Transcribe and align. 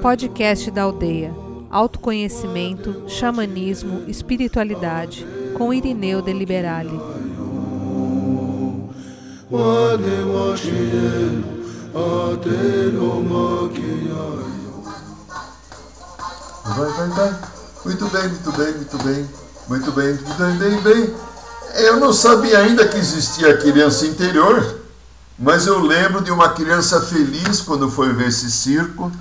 Podcast 0.00 0.70
da 0.70 0.82
Aldeia. 0.82 1.34
Autoconhecimento, 1.70 3.04
xamanismo, 3.08 4.04
espiritualidade, 4.08 5.26
com 5.56 5.72
Irineu 5.72 6.22
de 6.22 6.32
Liberale. 6.32 6.98
Vai, 16.64 16.90
vai, 16.90 17.08
vai. 17.08 17.38
Muito 17.84 18.06
bem, 18.06 18.28
muito 18.28 18.52
bem, 18.52 18.72
muito 18.72 18.98
bem. 19.04 19.28
Muito 19.68 19.92
bem, 19.92 20.14
muito 20.14 20.34
bem, 20.34 20.56
bem, 20.56 20.80
bem. 20.80 21.14
Eu 21.74 22.00
não 22.00 22.12
sabia 22.12 22.60
ainda 22.60 22.88
que 22.88 22.96
existia 22.96 23.50
a 23.50 23.56
criança 23.58 24.06
interior, 24.06 24.77
mas 25.38 25.66
eu 25.66 25.78
lembro 25.78 26.20
de 26.20 26.32
uma 26.32 26.48
criança 26.48 27.00
feliz 27.00 27.60
quando 27.60 27.88
foi 27.88 28.12
ver 28.12 28.28
esse 28.28 28.50
circo, 28.50 29.12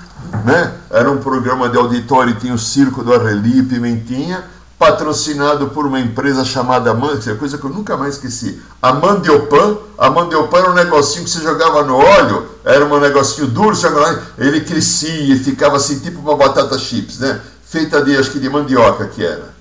né? 0.43 0.73
Era 0.89 1.11
um 1.11 1.17
programa 1.17 1.69
de 1.69 1.77
auditório, 1.77 2.35
tinha 2.35 2.53
o 2.53 2.57
circo 2.57 3.03
do 3.03 3.13
Arreli 3.13 3.61
Pimentinha, 3.61 4.43
patrocinado 4.79 5.67
por 5.69 5.85
uma 5.85 5.99
empresa 5.99 6.43
chamada 6.43 6.93
Mandia, 6.93 7.35
coisa 7.35 7.57
que 7.57 7.63
eu 7.63 7.69
nunca 7.69 7.95
mais 7.95 8.15
esqueci. 8.15 8.59
A 8.81 8.93
Mandiopan, 8.93 9.77
a 9.97 10.09
Mandiopan 10.09 10.57
era 10.59 10.71
um 10.71 10.73
negocinho 10.73 11.23
que 11.23 11.29
você 11.29 11.41
jogava 11.41 11.83
no 11.83 11.97
óleo, 11.97 12.47
era 12.65 12.83
um 12.85 12.99
negocinho 12.99 13.47
duro, 13.47 13.75
você 13.75 13.87
jogava, 13.87 14.21
ele 14.39 14.61
crescia 14.61 15.35
e 15.35 15.37
ficava 15.37 15.77
assim, 15.77 15.99
tipo 15.99 16.19
uma 16.19 16.35
batata 16.35 16.77
chips, 16.79 17.19
né? 17.19 17.39
Feita 17.63 18.01
de, 18.01 18.17
acho 18.17 18.31
que 18.31 18.39
de 18.39 18.49
mandioca 18.49 19.05
que 19.07 19.23
era. 19.23 19.56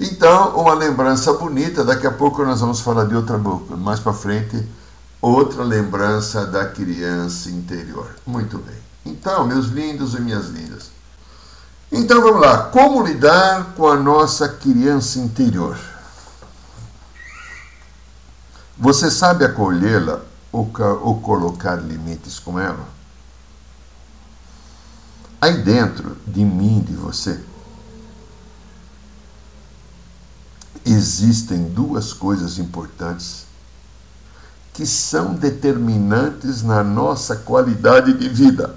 Então, 0.00 0.56
uma 0.56 0.74
lembrança 0.74 1.32
bonita, 1.32 1.84
daqui 1.84 2.06
a 2.06 2.12
pouco 2.12 2.44
nós 2.44 2.60
vamos 2.60 2.80
falar 2.80 3.04
de 3.04 3.16
outra, 3.16 3.36
mais 3.38 3.98
para 3.98 4.12
frente, 4.12 4.64
outra 5.20 5.64
lembrança 5.64 6.46
da 6.46 6.66
criança 6.66 7.50
interior. 7.50 8.14
Muito 8.24 8.58
bem. 8.58 8.76
Então, 9.04 9.46
meus 9.46 9.66
lindos 9.66 10.14
e 10.14 10.20
minhas 10.20 10.46
lindas, 10.48 10.90
então 11.90 12.20
vamos 12.20 12.42
lá, 12.42 12.64
como 12.64 13.04
lidar 13.04 13.72
com 13.74 13.88
a 13.88 13.96
nossa 13.96 14.48
criança 14.48 15.18
interior? 15.18 15.78
Você 18.76 19.10
sabe 19.10 19.44
acolhê-la 19.44 20.20
ou, 20.52 20.70
ou 21.02 21.20
colocar 21.20 21.76
limites 21.76 22.38
com 22.38 22.60
ela? 22.60 22.86
Aí 25.40 25.62
dentro 25.62 26.16
de 26.26 26.44
mim, 26.44 26.80
de 26.80 26.94
você, 26.94 27.40
existem 30.92 31.64
duas 31.64 32.12
coisas 32.12 32.58
importantes 32.58 33.46
que 34.72 34.86
são 34.86 35.34
determinantes 35.34 36.62
na 36.62 36.84
nossa 36.84 37.36
qualidade 37.36 38.12
de 38.12 38.28
vida: 38.28 38.74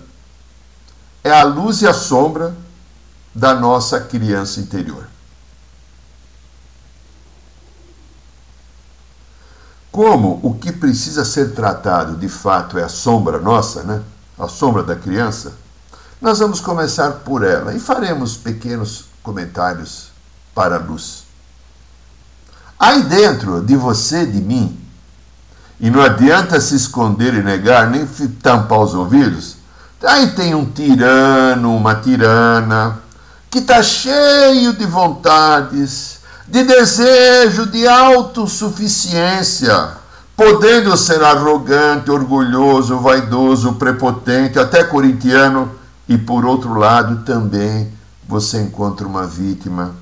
é 1.23 1.31
a 1.31 1.43
luz 1.43 1.81
e 1.81 1.87
a 1.87 1.93
sombra 1.93 2.55
da 3.33 3.53
nossa 3.53 3.99
criança 3.99 4.59
interior. 4.59 5.07
Como 9.91 10.39
o 10.41 10.55
que 10.55 10.71
precisa 10.71 11.23
ser 11.25 11.53
tratado 11.53 12.15
de 12.15 12.29
fato 12.29 12.77
é 12.77 12.83
a 12.83 12.89
sombra 12.89 13.39
nossa, 13.39 13.83
né? 13.83 14.01
A 14.39 14.47
sombra 14.47 14.81
da 14.81 14.95
criança, 14.95 15.53
nós 16.19 16.39
vamos 16.39 16.59
começar 16.61 17.11
por 17.25 17.43
ela 17.43 17.73
e 17.73 17.79
faremos 17.79 18.37
pequenos 18.37 19.05
comentários 19.21 20.07
para 20.55 20.77
a 20.77 20.79
luz. 20.79 21.30
Aí 22.81 23.03
dentro 23.03 23.61
de 23.61 23.75
você, 23.75 24.25
de 24.25 24.41
mim, 24.41 24.75
e 25.79 25.91
não 25.91 26.01
adianta 26.01 26.59
se 26.59 26.75
esconder 26.75 27.35
e 27.35 27.43
negar, 27.43 27.91
nem 27.91 28.07
tampar 28.41 28.79
os 28.79 28.95
ouvidos, 28.95 29.57
aí 30.03 30.31
tem 30.31 30.55
um 30.55 30.65
tirano, 30.65 31.75
uma 31.75 31.93
tirana, 31.93 32.97
que 33.51 33.59
está 33.59 33.83
cheio 33.83 34.73
de 34.73 34.87
vontades, 34.87 36.21
de 36.47 36.63
desejo, 36.63 37.67
de 37.67 37.87
autossuficiência, 37.87 39.89
podendo 40.35 40.97
ser 40.97 41.21
arrogante, 41.21 42.09
orgulhoso, 42.09 42.97
vaidoso, 42.97 43.73
prepotente, 43.73 44.57
até 44.57 44.83
corintiano, 44.83 45.69
e 46.09 46.17
por 46.17 46.45
outro 46.45 46.73
lado 46.73 47.23
também 47.25 47.93
você 48.27 48.59
encontra 48.59 49.05
uma 49.05 49.27
vítima, 49.27 49.93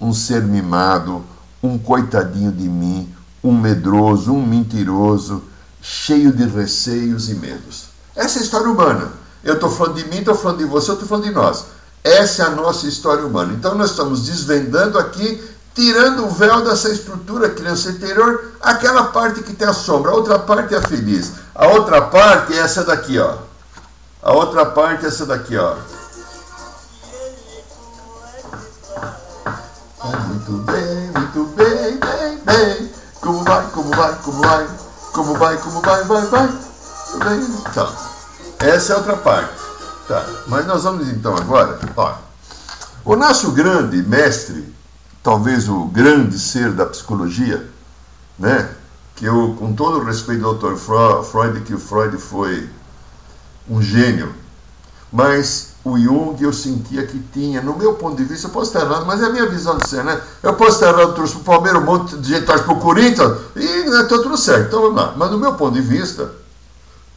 um 0.00 0.14
ser 0.14 0.42
mimado, 0.42 1.22
um 1.62 1.78
coitadinho 1.78 2.50
de 2.50 2.68
mim, 2.68 3.12
um 3.42 3.52
medroso, 3.52 4.32
um 4.32 4.44
mentiroso, 4.44 5.42
cheio 5.80 6.32
de 6.32 6.44
receios 6.44 7.28
e 7.28 7.34
medos. 7.34 7.86
Essa 8.14 8.38
é 8.38 8.40
a 8.40 8.44
história 8.44 8.68
humana. 8.68 9.12
Eu 9.44 9.54
estou 9.54 9.70
falando 9.70 9.96
de 9.96 10.04
mim, 10.08 10.18
estou 10.18 10.34
falando 10.34 10.58
de 10.58 10.64
você, 10.64 10.92
estou 10.92 11.06
falando 11.06 11.24
de 11.24 11.32
nós. 11.32 11.64
Essa 12.04 12.42
é 12.42 12.46
a 12.46 12.50
nossa 12.50 12.86
história 12.86 13.24
humana. 13.24 13.52
Então 13.52 13.74
nós 13.74 13.90
estamos 13.90 14.26
desvendando 14.26 14.98
aqui, 14.98 15.42
tirando 15.74 16.26
o 16.26 16.30
véu 16.30 16.64
dessa 16.64 16.90
estrutura 16.90 17.50
criança 17.50 17.90
interior, 17.90 18.52
aquela 18.60 19.04
parte 19.04 19.42
que 19.42 19.52
tem 19.52 19.66
a 19.66 19.72
sombra, 19.72 20.10
a 20.10 20.14
outra 20.14 20.38
parte 20.38 20.74
é 20.74 20.78
a 20.78 20.82
feliz. 20.82 21.32
A 21.54 21.66
outra 21.68 22.02
parte 22.02 22.52
é 22.54 22.58
essa 22.58 22.84
daqui, 22.84 23.18
ó. 23.18 23.36
A 24.22 24.32
outra 24.32 24.66
parte 24.66 25.04
é 25.04 25.08
essa 25.08 25.26
daqui, 25.26 25.56
ó. 25.56 25.76
Muito 30.10 30.52
bem, 30.64 31.10
muito 31.12 31.44
bem, 31.54 31.98
bem, 31.98 32.38
bem. 32.44 32.90
Como 33.20 33.44
vai, 33.44 33.66
como 33.70 33.90
vai, 33.90 34.14
como 34.16 34.42
vai, 34.42 34.68
como 35.12 35.34
vai, 35.34 35.56
como 35.58 35.80
vai, 35.80 36.04
vai, 36.04 36.26
vai. 36.26 36.48
Bem, 36.48 37.40
então, 37.70 37.92
essa 38.58 38.94
é 38.94 38.96
outra 38.96 39.16
parte. 39.16 39.62
Tá, 40.08 40.26
mas 40.48 40.66
nós 40.66 40.82
vamos 40.82 41.08
então 41.08 41.36
agora, 41.36 41.78
ó, 41.96 42.16
o 43.04 43.14
nosso 43.14 43.52
grande 43.52 44.02
mestre, 44.02 44.74
talvez 45.22 45.68
o 45.68 45.84
grande 45.84 46.38
ser 46.38 46.72
da 46.72 46.86
psicologia, 46.86 47.70
né, 48.36 48.68
que 49.14 49.24
eu, 49.24 49.54
com 49.56 49.72
todo 49.72 50.00
o 50.00 50.04
respeito 50.04 50.44
ao 50.44 50.54
Dr. 50.54 50.74
Freud, 50.74 51.60
que 51.60 51.74
o 51.74 51.78
Freud 51.78 52.18
foi 52.18 52.68
um 53.68 53.80
gênio, 53.80 54.34
mas 55.12 55.71
o 55.84 55.98
Jung 55.98 56.40
eu 56.40 56.52
sentia 56.52 57.04
que 57.06 57.18
tinha, 57.32 57.60
no 57.60 57.76
meu 57.76 57.94
ponto 57.94 58.16
de 58.16 58.24
vista, 58.24 58.46
eu 58.46 58.52
posso 58.52 58.70
estar 58.70 58.86
errado, 58.86 59.04
mas 59.04 59.20
é 59.20 59.26
a 59.26 59.30
minha 59.30 59.46
visão 59.46 59.76
de 59.78 59.88
ser, 59.88 60.04
né? 60.04 60.20
Eu 60.42 60.54
posso 60.54 60.76
estar 60.76 60.90
errado, 60.90 61.14
trouxe 61.14 61.34
para 61.34 61.40
o 61.40 61.44
Palmeiras, 61.44 61.82
um 61.82 61.86
monte 61.86 62.16
de 62.18 62.28
gente 62.28 62.44
para 62.44 62.72
o 62.72 62.78
Corinthians, 62.78 63.38
e 63.56 63.90
né, 63.90 64.04
tudo 64.04 64.36
certo, 64.36 64.68
então 64.68 64.82
vamos 64.82 64.96
lá. 64.96 65.14
Mas 65.16 65.30
do 65.30 65.38
meu 65.38 65.54
ponto 65.54 65.74
de 65.74 65.80
vista, 65.80 66.30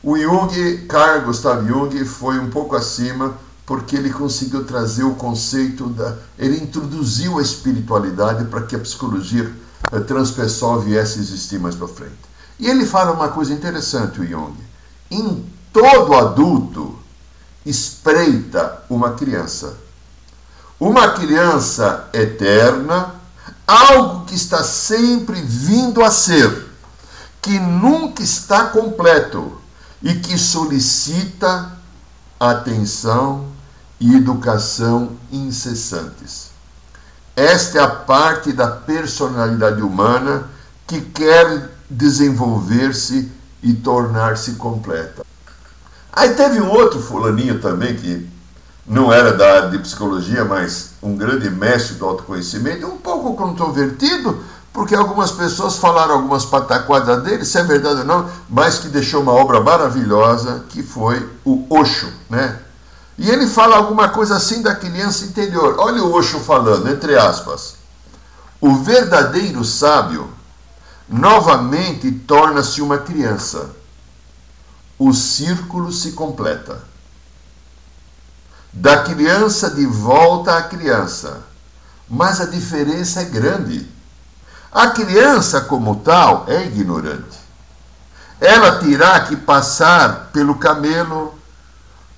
o 0.04 0.18
Jung, 0.18 0.86
Carl 0.88 1.22
Gustav 1.22 1.66
Jung, 1.68 2.06
foi 2.06 2.40
um 2.40 2.50
pouco 2.50 2.76
acima 2.76 3.34
porque 3.66 3.96
ele 3.96 4.12
conseguiu 4.12 4.64
trazer 4.64 5.04
o 5.04 5.16
conceito 5.16 5.88
da. 5.90 6.16
Ele 6.38 6.58
introduziu 6.58 7.40
a 7.40 7.42
espiritualidade 7.42 8.46
para 8.46 8.62
que 8.62 8.76
a 8.76 8.80
psicologia 8.80 9.52
eh, 9.92 10.00
transpessoal 10.02 10.80
viesse 10.80 11.18
a 11.18 11.22
existir 11.22 11.60
mais 11.60 11.76
para 11.76 11.88
frente. 11.88 12.14
E 12.60 12.68
ele 12.68 12.86
fala 12.86 13.12
uma 13.12 13.30
coisa 13.30 13.54
interessante, 13.54 14.22
o 14.22 14.26
Jung. 14.28 14.56
Em 15.10 15.44
todo 15.74 16.14
adulto 16.14 16.96
espreita 17.66 18.84
uma 18.90 19.14
criança. 19.14 19.78
Uma 20.80 21.10
criança 21.12 22.10
eterna, 22.14 23.16
algo 23.66 24.26
que 24.26 24.36
está 24.36 24.64
sempre 24.64 25.42
vindo 25.42 26.04
a 26.04 26.12
ser, 26.12 26.68
que 27.42 27.58
nunca 27.60 28.22
está 28.22 28.66
completo 28.66 29.60
e 30.02 30.14
que 30.16 30.38
solicita 30.38 31.72
atenção 32.40 33.48
e 34.00 34.16
educação 34.16 35.12
incessantes. 35.32 36.52
Esta 37.36 37.80
é 37.80 37.82
a 37.82 37.88
parte 37.88 38.54
da 38.54 38.68
personalidade 38.68 39.82
humana 39.82 40.50
que 40.88 41.02
quer 41.02 41.72
desenvolver-se 41.90 43.32
e 43.62 43.74
tornar-se 43.74 44.54
completa. 44.54 45.25
Aí 46.16 46.34
teve 46.34 46.62
um 46.62 46.70
outro 46.70 47.02
fulaninho 47.02 47.60
também 47.60 47.96
que 47.96 48.28
não 48.88 49.12
era 49.12 49.34
da 49.34 49.56
área 49.56 49.70
de 49.70 49.80
psicologia, 49.80 50.46
mas 50.46 50.92
um 51.02 51.16
grande 51.18 51.50
mestre 51.50 51.96
do 51.96 52.06
autoconhecimento, 52.06 52.88
um 52.88 52.98
pouco 52.98 53.36
controvertido, 53.36 54.42
porque 54.72 54.96
algumas 54.96 55.32
pessoas 55.32 55.78
falaram 55.78 56.14
algumas 56.14 56.46
pataquadas 56.46 57.24
dele, 57.24 57.44
se 57.44 57.58
é 57.58 57.64
verdade 57.64 58.02
ou 58.02 58.06
não, 58.06 58.30
mas 58.50 58.78
que 58.78 58.88
deixou 58.88 59.22
uma 59.22 59.32
obra 59.34 59.60
maravilhosa, 59.60 60.64
que 60.70 60.84
foi 60.84 61.28
o 61.44 61.66
Osho, 61.70 62.12
né? 62.30 62.60
E 63.18 63.30
ele 63.30 63.48
fala 63.48 63.78
alguma 63.78 64.10
coisa 64.10 64.36
assim 64.36 64.62
da 64.62 64.76
criança 64.76 65.26
interior. 65.26 65.76
Olha 65.80 66.04
o 66.04 66.14
Osho 66.14 66.40
falando, 66.40 66.90
entre 66.90 67.18
aspas. 67.18 67.76
O 68.60 68.76
verdadeiro 68.76 69.64
sábio 69.64 70.30
novamente 71.08 72.12
torna-se 72.12 72.82
uma 72.82 72.98
criança. 72.98 73.70
O 74.98 75.14
círculo 75.14 75.92
se 75.92 76.14
completa. 76.14 76.82
Da 78.72 79.04
criança 79.04 79.70
de 79.70 79.86
volta 79.86 80.58
à 80.58 80.64
criança. 80.64 81.42
Mas 82.10 82.40
a 82.40 82.46
diferença 82.46 83.22
é 83.22 83.26
grande 83.26 83.96
a 84.76 84.90
criança, 84.90 85.62
como 85.62 85.96
tal, 86.02 86.44
é 86.50 86.66
ignorante. 86.66 87.40
ela 88.42 88.74
terá 88.80 89.22
que 89.22 89.38
passar 89.38 90.32
pelo 90.34 90.56
camelo, 90.56 91.34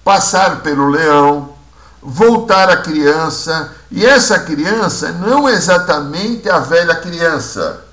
passar 0.03 0.62
pelo 0.63 0.89
leão, 0.89 1.53
voltar 2.01 2.68
à 2.68 2.77
criança, 2.77 3.75
e 3.91 4.03
essa 4.03 4.39
criança 4.39 5.12
não 5.12 5.47
é 5.47 5.53
exatamente 5.53 6.50
a 6.50 6.57
velha 6.57 6.95
criança, 6.95 7.85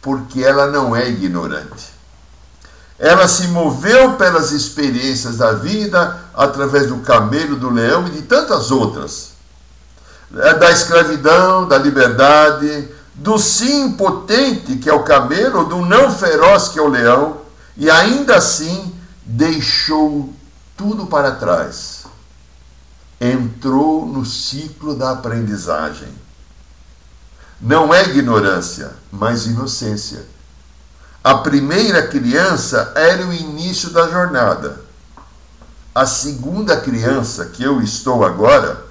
porque 0.00 0.42
ela 0.42 0.66
não 0.66 0.96
é 0.96 1.08
ignorante. 1.08 1.91
Ela 3.02 3.26
se 3.26 3.48
moveu 3.48 4.12
pelas 4.12 4.52
experiências 4.52 5.38
da 5.38 5.54
vida 5.54 6.20
através 6.32 6.86
do 6.86 6.98
camelo, 6.98 7.56
do 7.56 7.68
leão 7.68 8.06
e 8.06 8.10
de 8.10 8.22
tantas 8.22 8.70
outras. 8.70 9.32
É 10.36 10.54
da 10.54 10.70
escravidão, 10.70 11.66
da 11.66 11.76
liberdade, 11.78 12.88
do 13.12 13.36
sim 13.38 13.94
potente, 13.94 14.76
que 14.76 14.88
é 14.88 14.94
o 14.94 15.02
camelo, 15.02 15.64
do 15.64 15.84
não 15.84 16.16
feroz, 16.16 16.68
que 16.68 16.78
é 16.78 16.82
o 16.82 16.86
leão, 16.86 17.38
e 17.76 17.90
ainda 17.90 18.36
assim 18.36 18.94
deixou 19.24 20.32
tudo 20.76 21.06
para 21.06 21.32
trás. 21.32 22.04
Entrou 23.20 24.06
no 24.06 24.24
ciclo 24.24 24.94
da 24.94 25.10
aprendizagem. 25.10 26.08
Não 27.60 27.92
é 27.92 28.04
ignorância, 28.04 28.92
mas 29.10 29.46
inocência. 29.46 30.24
A 31.24 31.36
primeira 31.36 32.06
criança 32.08 32.92
era 32.96 33.24
o 33.24 33.32
início 33.32 33.90
da 33.90 34.08
jornada. 34.08 34.80
A 35.94 36.04
segunda 36.04 36.80
criança, 36.80 37.46
que 37.46 37.62
eu 37.62 37.80
estou 37.80 38.24
agora, 38.24 38.84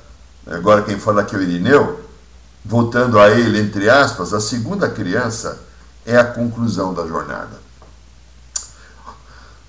agora 0.47 0.83
quem 0.83 0.97
fala 0.97 1.21
aqui 1.21 1.35
é 1.35 1.39
o 1.39 1.41
Irineu, 1.41 1.99
voltando 2.63 3.19
a 3.19 3.31
ele, 3.31 3.59
entre 3.59 3.89
aspas, 3.89 4.33
a 4.33 4.39
segunda 4.39 4.87
criança 4.87 5.59
é 6.05 6.15
a 6.15 6.23
conclusão 6.23 6.93
da 6.93 7.05
jornada. 7.05 7.59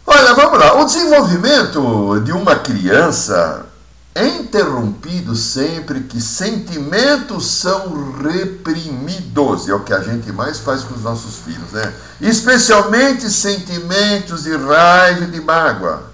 Olha, 0.06 0.34
vamos 0.34 0.58
lá. 0.58 0.80
O 0.80 0.84
desenvolvimento 0.84 2.20
de 2.20 2.32
uma 2.32 2.56
criança 2.56 3.66
interrompido 4.14 5.34
sempre 5.34 6.00
que 6.00 6.20
sentimentos 6.20 7.46
são 7.46 8.12
reprimidos. 8.20 9.68
É 9.68 9.74
o 9.74 9.80
que 9.80 9.92
a 9.92 10.00
gente 10.00 10.30
mais 10.32 10.58
faz 10.58 10.82
com 10.82 10.94
os 10.94 11.02
nossos 11.02 11.36
filhos, 11.36 11.72
né? 11.72 11.92
Especialmente 12.20 13.30
sentimentos 13.30 14.44
de 14.44 14.54
raiva 14.54 15.24
e 15.24 15.30
de 15.30 15.40
mágoa. 15.40 16.12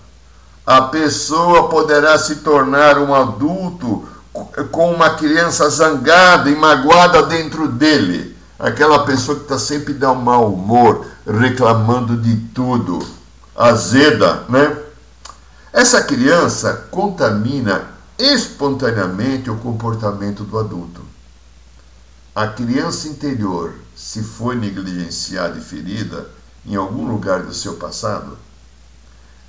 A 0.64 0.82
pessoa 0.82 1.68
poderá 1.68 2.18
se 2.18 2.36
tornar 2.36 2.98
um 2.98 3.14
adulto 3.14 4.06
com 4.70 4.92
uma 4.92 5.10
criança 5.10 5.68
zangada 5.68 6.48
e 6.48 6.54
magoada 6.54 7.24
dentro 7.24 7.66
dele. 7.66 8.36
Aquela 8.58 9.04
pessoa 9.04 9.36
que 9.36 9.44
está 9.44 9.58
sempre 9.58 9.94
de 9.94 10.06
mau 10.06 10.52
humor, 10.52 11.06
reclamando 11.26 12.16
de 12.16 12.36
tudo, 12.54 12.98
azeda, 13.56 14.44
né? 14.48 14.76
Essa 15.78 16.02
criança 16.02 16.88
contamina 16.90 17.86
espontaneamente 18.18 19.48
o 19.48 19.58
comportamento 19.58 20.42
do 20.42 20.58
adulto. 20.58 21.02
A 22.34 22.48
criança 22.48 23.06
interior, 23.06 23.74
se 23.94 24.24
foi 24.24 24.56
negligenciada 24.56 25.56
e 25.56 25.60
ferida 25.60 26.26
em 26.66 26.74
algum 26.74 27.06
lugar 27.06 27.44
do 27.44 27.54
seu 27.54 27.74
passado, 27.74 28.36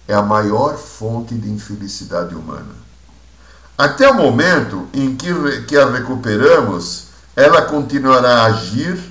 é 0.08 0.14
a 0.14 0.22
maior 0.22 0.78
fonte 0.78 1.34
de 1.34 1.50
infelicidade 1.50 2.36
humana. 2.36 2.76
Até 3.76 4.08
o 4.08 4.14
momento 4.14 4.88
em 4.94 5.16
que, 5.16 5.34
que 5.64 5.76
a 5.76 5.90
recuperamos, 5.90 7.06
ela 7.36 7.64
continuará 7.64 8.42
a 8.42 8.46
agir, 8.46 9.02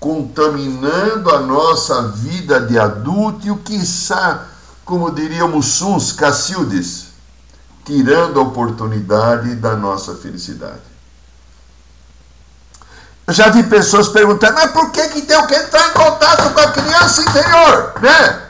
contaminando 0.00 1.28
a 1.28 1.40
nossa 1.40 2.08
vida 2.08 2.58
de 2.62 2.78
adulto 2.78 3.46
e 3.46 3.50
o 3.50 3.58
que 3.58 3.74
está, 3.74 4.48
como 4.92 5.10
diria 5.10 5.46
Mussuns 5.46 6.12
Cacildes, 6.12 7.12
tirando 7.82 8.38
a 8.38 8.42
oportunidade 8.42 9.54
da 9.54 9.74
nossa 9.74 10.14
felicidade. 10.16 10.82
Eu 13.26 13.32
já 13.32 13.48
vi 13.48 13.62
pessoas 13.62 14.10
perguntando, 14.10 14.52
mas 14.52 14.70
por 14.70 14.92
que, 14.92 15.08
que 15.08 15.22
tem 15.22 15.46
que 15.46 15.54
entrar 15.54 15.88
em 15.88 15.92
contato 15.94 16.52
com 16.52 16.60
a 16.60 16.72
criança 16.72 17.22
interior? 17.22 17.94
Né? 18.02 18.48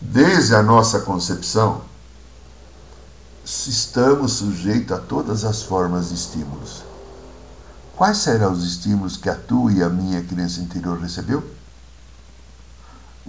Desde 0.00 0.54
a 0.54 0.62
nossa 0.62 1.00
concepção, 1.00 1.82
estamos 3.44 4.34
sujeitos 4.34 4.96
a 4.96 5.00
todas 5.00 5.44
as 5.44 5.60
formas 5.60 6.10
de 6.10 6.14
estímulos. 6.14 6.84
Quais 7.96 8.18
serão 8.18 8.52
os 8.52 8.64
estímulos 8.64 9.16
que 9.16 9.28
a 9.28 9.34
tua 9.34 9.72
e 9.72 9.82
a 9.82 9.88
minha 9.88 10.22
criança 10.22 10.60
interior 10.60 11.00
recebeu? 11.00 11.58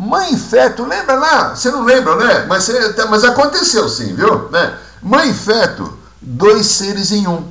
Mãe 0.03 0.36
feto, 0.36 0.83
lembra 0.83 1.13
lá? 1.13 1.56
Você 1.56 1.69
não 1.69 1.83
lembra, 1.83 2.15
né? 2.15 2.48
Mas, 2.48 2.65
tá, 2.95 3.06
mas 3.06 3.24
aconteceu 3.24 3.88
sim, 3.88 4.15
viu? 4.15 4.50
Né? 4.50 4.75
Mãe 5.00 5.31
feto, 5.31 5.95
dois 6.19 6.65
seres 6.65 7.12
em 7.12 7.27
um. 7.27 7.48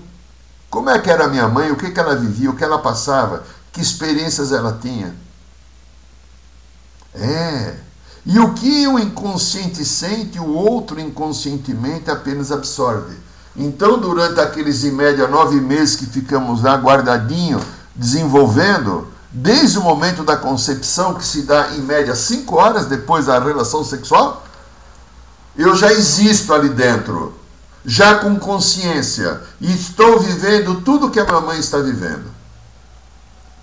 Como 0.68 0.90
é 0.90 0.98
que 0.98 1.08
era 1.08 1.26
a 1.26 1.28
minha 1.28 1.46
mãe? 1.46 1.70
O 1.70 1.76
que, 1.76 1.92
que 1.92 2.00
ela 2.00 2.16
vivia? 2.16 2.50
O 2.50 2.56
que 2.56 2.64
ela 2.64 2.80
passava? 2.80 3.44
Que 3.70 3.80
experiências 3.80 4.50
ela 4.50 4.76
tinha? 4.82 5.14
É, 7.14 7.76
e 8.26 8.40
o 8.40 8.52
que 8.52 8.84
o 8.88 8.98
inconsciente 8.98 9.84
sente, 9.84 10.40
o 10.40 10.48
outro 10.48 10.98
inconscientemente 10.98 12.10
apenas 12.10 12.50
absorve. 12.50 13.16
Então, 13.54 13.96
durante 14.00 14.40
aqueles 14.40 14.82
em 14.82 14.90
média 14.90 15.28
nove 15.28 15.60
meses 15.60 15.94
que 15.94 16.06
ficamos 16.06 16.64
lá 16.64 16.74
guardadinho, 16.74 17.60
desenvolvendo, 17.94 19.06
desde 19.32 19.78
o 19.78 19.82
momento 19.82 20.24
da 20.24 20.36
concepção, 20.36 21.14
que 21.14 21.24
se 21.24 21.42
dá 21.42 21.70
em 21.72 21.80
média 21.80 22.14
cinco 22.14 22.56
horas 22.56 22.86
depois 22.86 23.26
da 23.26 23.38
relação 23.38 23.84
sexual, 23.84 24.44
eu 25.56 25.74
já 25.76 25.92
existo 25.92 26.52
ali 26.52 26.68
dentro, 26.68 27.34
já 27.84 28.16
com 28.16 28.38
consciência, 28.38 29.40
e 29.60 29.72
estou 29.72 30.18
vivendo 30.18 30.80
tudo 30.82 31.10
que 31.10 31.20
a 31.20 31.24
mamãe 31.24 31.58
está 31.58 31.78
vivendo. 31.78 32.24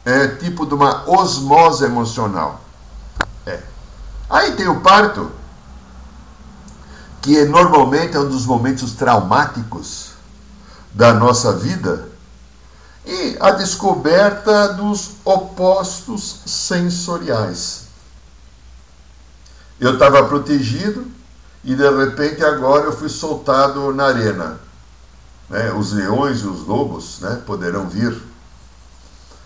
É 0.05 0.27
tipo 0.27 0.65
de 0.65 0.73
uma 0.73 1.03
osmose 1.09 1.83
emocional. 1.83 2.61
É. 3.45 3.59
Aí 4.29 4.53
tem 4.53 4.67
o 4.67 4.79
parto, 4.79 5.31
que 7.21 7.37
é, 7.37 7.45
normalmente 7.45 8.15
é 8.15 8.19
um 8.19 8.29
dos 8.29 8.45
momentos 8.45 8.93
traumáticos 8.93 10.11
da 10.93 11.13
nossa 11.13 11.51
vida, 11.51 12.07
e 13.07 13.37
a 13.39 13.51
descoberta 13.51 14.73
dos 14.73 15.11
opostos 15.23 16.41
sensoriais. 16.45 17.85
Eu 19.79 19.93
estava 19.93 20.27
protegido 20.27 21.07
e 21.63 21.73
de 21.73 21.89
repente 21.89 22.43
agora 22.43 22.85
eu 22.85 22.91
fui 22.91 23.07
soltado 23.07 23.93
na 23.93 24.07
arena. 24.07 24.59
Né? 25.49 25.71
Os 25.71 25.93
leões 25.93 26.41
e 26.41 26.47
os 26.47 26.67
lobos 26.67 27.21
né, 27.21 27.41
poderão 27.45 27.87
vir. 27.87 28.21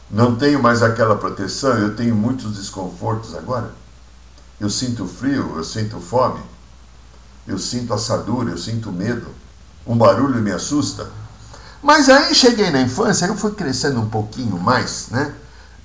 Não 0.10 0.36
tenho 0.36 0.62
mais 0.62 0.82
aquela 0.82 1.16
proteção, 1.16 1.78
eu 1.78 1.96
tenho 1.96 2.16
muitos 2.16 2.58
desconfortos 2.58 3.36
agora. 3.36 3.72
Eu 4.60 4.70
sinto 4.70 5.06
frio, 5.06 5.54
eu 5.56 5.64
sinto 5.64 6.00
fome, 6.00 6.42
eu 7.48 7.60
sinto 7.60 7.94
assadura, 7.94 8.50
eu 8.50 8.58
sinto 8.58 8.92
medo. 8.92 9.28
Um 9.86 9.98
barulho 9.98 10.42
me 10.42 10.52
assusta. 10.52 11.10
Mas 11.82 12.10
aí 12.10 12.36
cheguei 12.36 12.70
na 12.70 12.82
infância, 12.82 13.26
eu 13.26 13.36
fui 13.36 13.52
crescendo 13.52 14.00
um 14.00 14.10
pouquinho 14.10 14.60
mais, 14.60 15.08
né? 15.10 15.34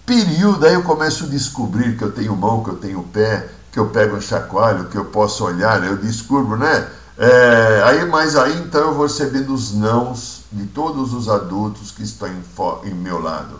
Período, 0.04 0.66
aí 0.66 0.74
eu 0.74 0.82
começo 0.82 1.24
a 1.24 1.28
descobrir 1.28 1.96
que 1.96 2.04
eu 2.04 2.12
tenho 2.12 2.36
mão, 2.36 2.62
que 2.62 2.70
eu 2.70 2.76
tenho 2.76 3.02
pé, 3.02 3.48
que 3.72 3.78
eu 3.78 3.88
pego 3.88 4.16
um 4.16 4.20
chacoalho, 4.20 4.88
que 4.88 4.96
eu 4.96 5.06
posso 5.06 5.44
olhar, 5.44 5.82
eu 5.84 5.96
descubro, 5.96 6.56
né? 6.56 6.88
É, 7.18 7.82
aí, 7.86 8.04
mas 8.04 8.36
aí 8.36 8.58
então 8.58 8.82
eu 8.82 8.94
vou 8.94 9.06
recebendo 9.06 9.54
os 9.54 9.72
nãos 9.72 10.42
de 10.52 10.66
todos 10.66 11.14
os 11.14 11.30
adultos 11.30 11.90
que 11.90 12.02
estão 12.02 12.28
em, 12.28 12.90
em 12.90 12.94
meu 12.94 13.20
lado. 13.20 13.58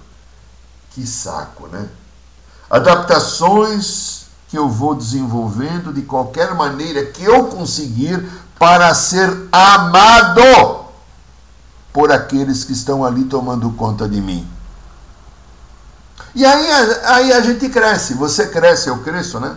Que 0.90 1.06
saco, 1.06 1.66
né? 1.68 1.88
Adaptações 2.68 4.26
que 4.48 4.58
eu 4.58 4.68
vou 4.68 4.94
desenvolvendo 4.94 5.92
de 5.92 6.02
qualquer 6.02 6.54
maneira 6.54 7.04
que 7.06 7.24
eu 7.24 7.44
conseguir 7.46 8.28
para 8.58 8.94
ser 8.94 9.48
amado 9.50 10.85
por 11.96 12.12
aqueles 12.12 12.62
que 12.62 12.74
estão 12.74 13.02
ali 13.02 13.24
tomando 13.24 13.70
conta 13.70 14.06
de 14.06 14.20
mim. 14.20 14.46
E 16.34 16.44
aí, 16.44 16.70
aí 17.06 17.32
a 17.32 17.40
gente 17.40 17.70
cresce, 17.70 18.12
você 18.12 18.48
cresce, 18.48 18.88
eu 18.88 18.98
cresço, 18.98 19.40
né? 19.40 19.56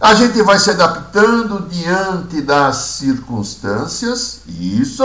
A 0.00 0.14
gente 0.14 0.40
vai 0.42 0.56
se 0.60 0.70
adaptando 0.70 1.68
diante 1.68 2.40
das 2.42 2.76
circunstâncias, 2.76 4.42
isso, 4.46 5.02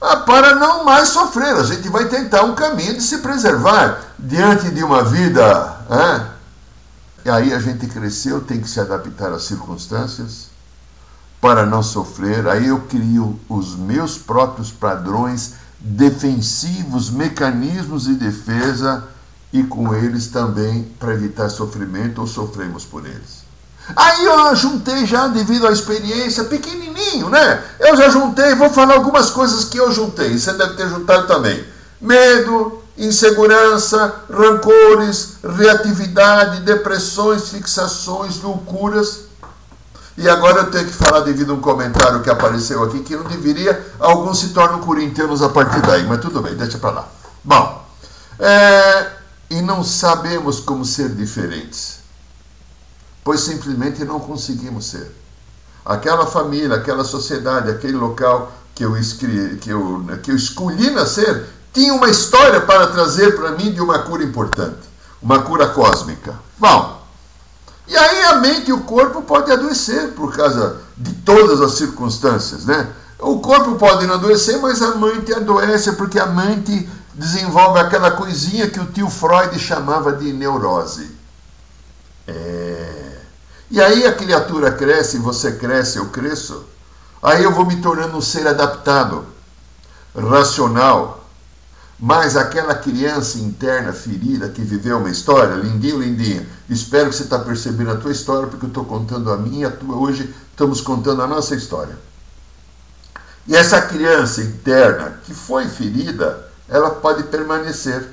ah, 0.00 0.16
para 0.24 0.54
não 0.54 0.84
mais 0.84 1.10
sofrer. 1.10 1.54
A 1.54 1.64
gente 1.64 1.86
vai 1.90 2.06
tentar 2.06 2.44
um 2.44 2.54
caminho 2.54 2.94
de 2.94 3.02
se 3.02 3.18
preservar 3.18 4.00
diante 4.18 4.70
de 4.70 4.82
uma 4.82 5.04
vida. 5.04 5.76
Né? 5.90 6.30
E 7.26 7.30
aí 7.30 7.52
a 7.52 7.58
gente 7.58 7.86
cresceu, 7.88 8.40
tem 8.40 8.58
que 8.58 8.70
se 8.70 8.80
adaptar 8.80 9.34
às 9.34 9.44
circunstâncias 9.44 10.46
para 11.42 11.66
não 11.66 11.82
sofrer. 11.82 12.48
Aí 12.48 12.68
eu 12.68 12.80
crio 12.88 13.38
os 13.50 13.76
meus 13.76 14.16
próprios 14.16 14.72
padrões 14.72 15.62
defensivos, 15.84 17.10
mecanismos 17.10 18.04
de 18.04 18.14
defesa 18.14 19.04
e 19.52 19.62
com 19.62 19.94
eles 19.94 20.28
também 20.28 20.82
para 20.98 21.12
evitar 21.12 21.50
sofrimento 21.50 22.22
ou 22.22 22.26
sofremos 22.26 22.86
por 22.86 23.04
eles. 23.04 23.44
Aí 23.94 24.24
eu 24.24 24.56
juntei 24.56 25.04
já 25.04 25.28
devido 25.28 25.66
à 25.66 25.72
experiência, 25.72 26.44
pequenininho, 26.44 27.28
né? 27.28 27.62
Eu 27.78 27.96
já 27.98 28.08
juntei, 28.08 28.54
vou 28.54 28.70
falar 28.70 28.94
algumas 28.94 29.30
coisas 29.30 29.66
que 29.66 29.76
eu 29.76 29.92
juntei, 29.92 30.38
você 30.38 30.54
deve 30.54 30.74
ter 30.74 30.88
juntado 30.88 31.26
também. 31.26 31.62
Medo, 32.00 32.82
insegurança, 32.96 34.22
rancores, 34.32 35.34
reatividade, 35.58 36.62
depressões, 36.62 37.50
fixações, 37.50 38.40
loucuras. 38.40 39.23
E 40.16 40.28
agora 40.28 40.60
eu 40.60 40.70
tenho 40.70 40.86
que 40.86 40.92
falar 40.92 41.20
devido 41.20 41.52
a 41.52 41.54
um 41.54 41.60
comentário 41.60 42.22
que 42.22 42.30
apareceu 42.30 42.82
aqui 42.84 43.00
que 43.00 43.16
não 43.16 43.24
deveria, 43.24 43.84
alguns 43.98 44.38
se 44.38 44.48
tornam 44.50 44.80
corintianos 44.80 45.42
a 45.42 45.48
partir 45.48 45.80
daí, 45.82 46.04
mas 46.06 46.20
tudo 46.20 46.40
bem, 46.40 46.54
deixa 46.54 46.78
para 46.78 46.90
lá. 46.90 47.08
Bom, 47.42 47.84
é, 48.38 49.10
e 49.50 49.60
não 49.60 49.82
sabemos 49.82 50.60
como 50.60 50.84
ser 50.84 51.08
diferentes, 51.10 51.98
pois 53.24 53.40
simplesmente 53.40 54.04
não 54.04 54.20
conseguimos 54.20 54.86
ser. 54.86 55.12
Aquela 55.84 56.26
família, 56.26 56.76
aquela 56.76 57.04
sociedade, 57.04 57.70
aquele 57.70 57.96
local 57.96 58.52
que 58.74 58.84
eu, 58.84 58.96
escrevi, 58.96 59.56
que 59.56 59.70
eu, 59.70 60.04
que 60.22 60.30
eu 60.30 60.36
escolhi 60.36 60.90
nascer, 60.90 61.44
tinha 61.72 61.92
uma 61.92 62.08
história 62.08 62.60
para 62.60 62.86
trazer 62.86 63.34
para 63.36 63.50
mim 63.50 63.72
de 63.72 63.80
uma 63.80 63.98
cura 63.98 64.22
importante, 64.22 64.78
uma 65.20 65.42
cura 65.42 65.68
cósmica. 65.68 66.34
Bom, 66.56 67.03
e 67.86 67.96
aí 67.96 68.24
a 68.24 68.36
mente 68.36 68.70
e 68.70 68.72
o 68.72 68.80
corpo 68.80 69.22
podem 69.22 69.52
adoecer 69.52 70.12
por 70.12 70.34
causa 70.34 70.80
de 70.96 71.12
todas 71.16 71.60
as 71.60 71.72
circunstâncias, 71.72 72.64
né? 72.64 72.88
O 73.18 73.40
corpo 73.40 73.74
pode 73.76 74.06
não 74.06 74.14
adoecer, 74.14 74.58
mas 74.58 74.82
a 74.82 74.94
mente 74.96 75.32
adoece 75.32 75.92
porque 75.92 76.18
a 76.18 76.26
mente 76.26 76.88
desenvolve 77.14 77.78
aquela 77.78 78.10
coisinha 78.10 78.68
que 78.68 78.80
o 78.80 78.86
tio 78.86 79.08
Freud 79.08 79.58
chamava 79.58 80.12
de 80.12 80.32
neurose. 80.32 81.10
É... 82.26 83.18
E 83.70 83.80
aí 83.80 84.06
a 84.06 84.14
criatura 84.14 84.72
cresce, 84.72 85.18
você 85.18 85.52
cresce, 85.52 85.98
eu 85.98 86.06
cresço. 86.06 86.64
Aí 87.22 87.42
eu 87.42 87.52
vou 87.52 87.64
me 87.64 87.80
tornando 87.80 88.16
um 88.16 88.20
ser 88.20 88.46
adaptado, 88.46 89.24
racional. 90.14 91.23
Mas 92.04 92.36
aquela 92.36 92.74
criança 92.74 93.38
interna 93.38 93.90
ferida 93.90 94.50
que 94.50 94.60
viveu 94.60 94.98
uma 94.98 95.08
história, 95.08 95.54
lindinho, 95.54 96.02
lindinha, 96.02 96.46
espero 96.68 97.08
que 97.08 97.16
você 97.16 97.22
está 97.22 97.38
percebendo 97.38 97.92
a 97.92 97.96
tua 97.96 98.12
história, 98.12 98.46
porque 98.46 98.66
eu 98.66 98.68
estou 98.68 98.84
contando 98.84 99.32
a 99.32 99.38
minha, 99.38 99.68
a 99.68 99.70
tua. 99.70 99.96
Hoje 99.96 100.34
estamos 100.50 100.82
contando 100.82 101.22
a 101.22 101.26
nossa 101.26 101.54
história. 101.54 101.96
E 103.46 103.56
essa 103.56 103.80
criança 103.80 104.42
interna 104.42 105.18
que 105.24 105.32
foi 105.32 105.66
ferida, 105.66 106.46
ela 106.68 106.90
pode 106.90 107.22
permanecer. 107.22 108.06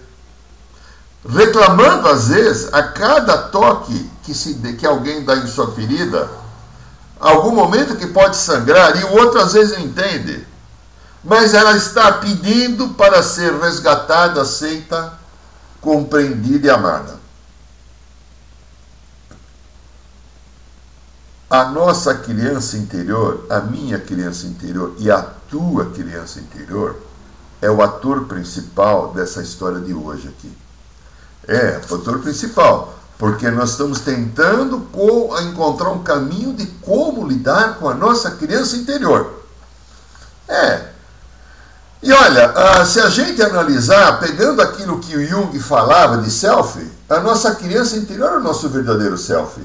Reclamando, 1.27 2.07
às 2.07 2.29
vezes, 2.29 2.74
a 2.74 2.83
cada 2.83 3.38
toque 3.39 4.10
que, 4.24 4.33
se, 4.33 4.53
que 4.79 4.88
alguém 4.88 5.25
dá 5.25 5.36
em 5.36 5.48
sua 5.48 5.69
ferida, 5.74 6.29
algum 7.19 7.53
momento 7.53 7.98
que 7.98 8.07
pode 8.07 8.38
sangrar, 8.38 8.98
e 8.98 9.03
o 9.03 9.19
outro 9.19 9.41
às 9.41 9.51
vezes 9.51 9.77
não 9.77 9.83
entende. 9.83 10.48
Mas 11.24 11.54
ela 11.54 11.78
está 11.78 12.13
pedindo 12.13 12.90
para 12.90 13.22
ser 13.22 13.54
resgatada, 13.60 14.42
aceita, 14.42 15.13
compreendida 15.80 16.68
e 16.68 16.70
amada. 16.70 17.20
A 21.50 21.66
nossa 21.66 22.16
criança 22.16 22.78
interior, 22.78 23.46
a 23.50 23.60
minha 23.60 24.00
criança 24.00 24.48
interior 24.48 24.96
e 24.98 25.12
a 25.12 25.22
tua 25.22 25.92
criança 25.92 26.40
interior, 26.40 26.96
é 27.62 27.70
o 27.70 27.82
ator 27.82 28.25
principal 28.25 29.13
dessa 29.13 29.42
história 29.42 29.80
de 29.80 29.94
hoje 29.94 30.28
aqui. 30.30 30.58
É, 31.48 31.82
o 31.90 31.96
ator 31.96 32.20
principal, 32.20 32.98
porque 33.18 33.51
nós 33.51 33.72
estamos 33.72 34.00
tentando 34.00 34.88
encontrar 35.42 35.90
um 35.90 36.01
caminho 36.01 36.54
de 36.54 36.66
como 36.66 37.28
lidar 37.28 37.75
com 37.75 37.90
a 37.90 37.94
nossa 37.94 38.32
criança 38.32 38.78
interior. 38.78 39.44
É. 40.48 40.90
E 42.03 42.12
olha, 42.12 42.51
ah, 42.55 42.86
se 42.86 43.00
a 43.00 43.10
gente 43.10 43.41
analisar, 43.43 44.20
pegando 44.20 44.62
aquilo 44.62 45.00
que 45.00 45.15
o 45.15 45.25
Jung 45.25 45.58
falava 45.60 46.17
de 46.17 46.31
self, 46.31 46.79
a 47.10 47.20
nossa 47.20 47.53
criança 47.55 47.96
interior 47.96 48.34
é 48.34 48.38
o 48.38 48.43
nosso 48.43 48.67
verdadeiro 48.70 49.17
self. 49.17 49.62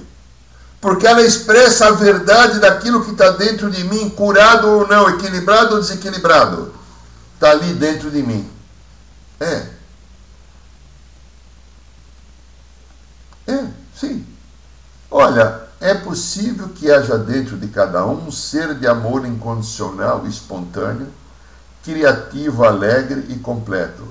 Porque 0.81 1.07
ela 1.07 1.23
expressa 1.23 1.88
a 1.88 1.93
verdade 1.93 2.61
daquilo 2.61 3.05
que 3.05 3.12
está 3.12 3.31
dentro 3.31 3.71
de 3.71 3.83
mim, 3.85 4.11
curado 4.11 4.69
ou 4.69 4.87
não, 4.87 5.09
equilibrado 5.09 5.76
ou 5.76 5.81
desequilibrado 5.81 6.76
está 7.37 7.50
ali 7.50 7.75
dentro 7.75 8.11
de 8.11 8.23
mim. 8.23 8.50
É. 9.38 9.66
É, 13.47 13.66
sim. 13.95 14.26
Olha, 15.11 15.62
é 15.81 15.95
possível 15.95 16.69
que 16.71 16.90
haja 16.90 17.16
dentro 17.16 17.57
de 17.57 17.69
cada 17.69 18.05
um 18.05 18.26
um 18.26 18.33
ser 18.33 18.75
de 18.75 18.88
amor 18.88 19.25
incondicional, 19.25 20.26
espontâneo, 20.26 21.09
criativo, 21.87 22.64
alegre 22.64 23.26
e 23.28 23.38
completo, 23.38 24.02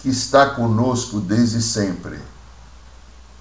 que 0.00 0.10
está 0.10 0.50
conosco 0.50 1.18
desde 1.18 1.62
sempre. 1.62 2.20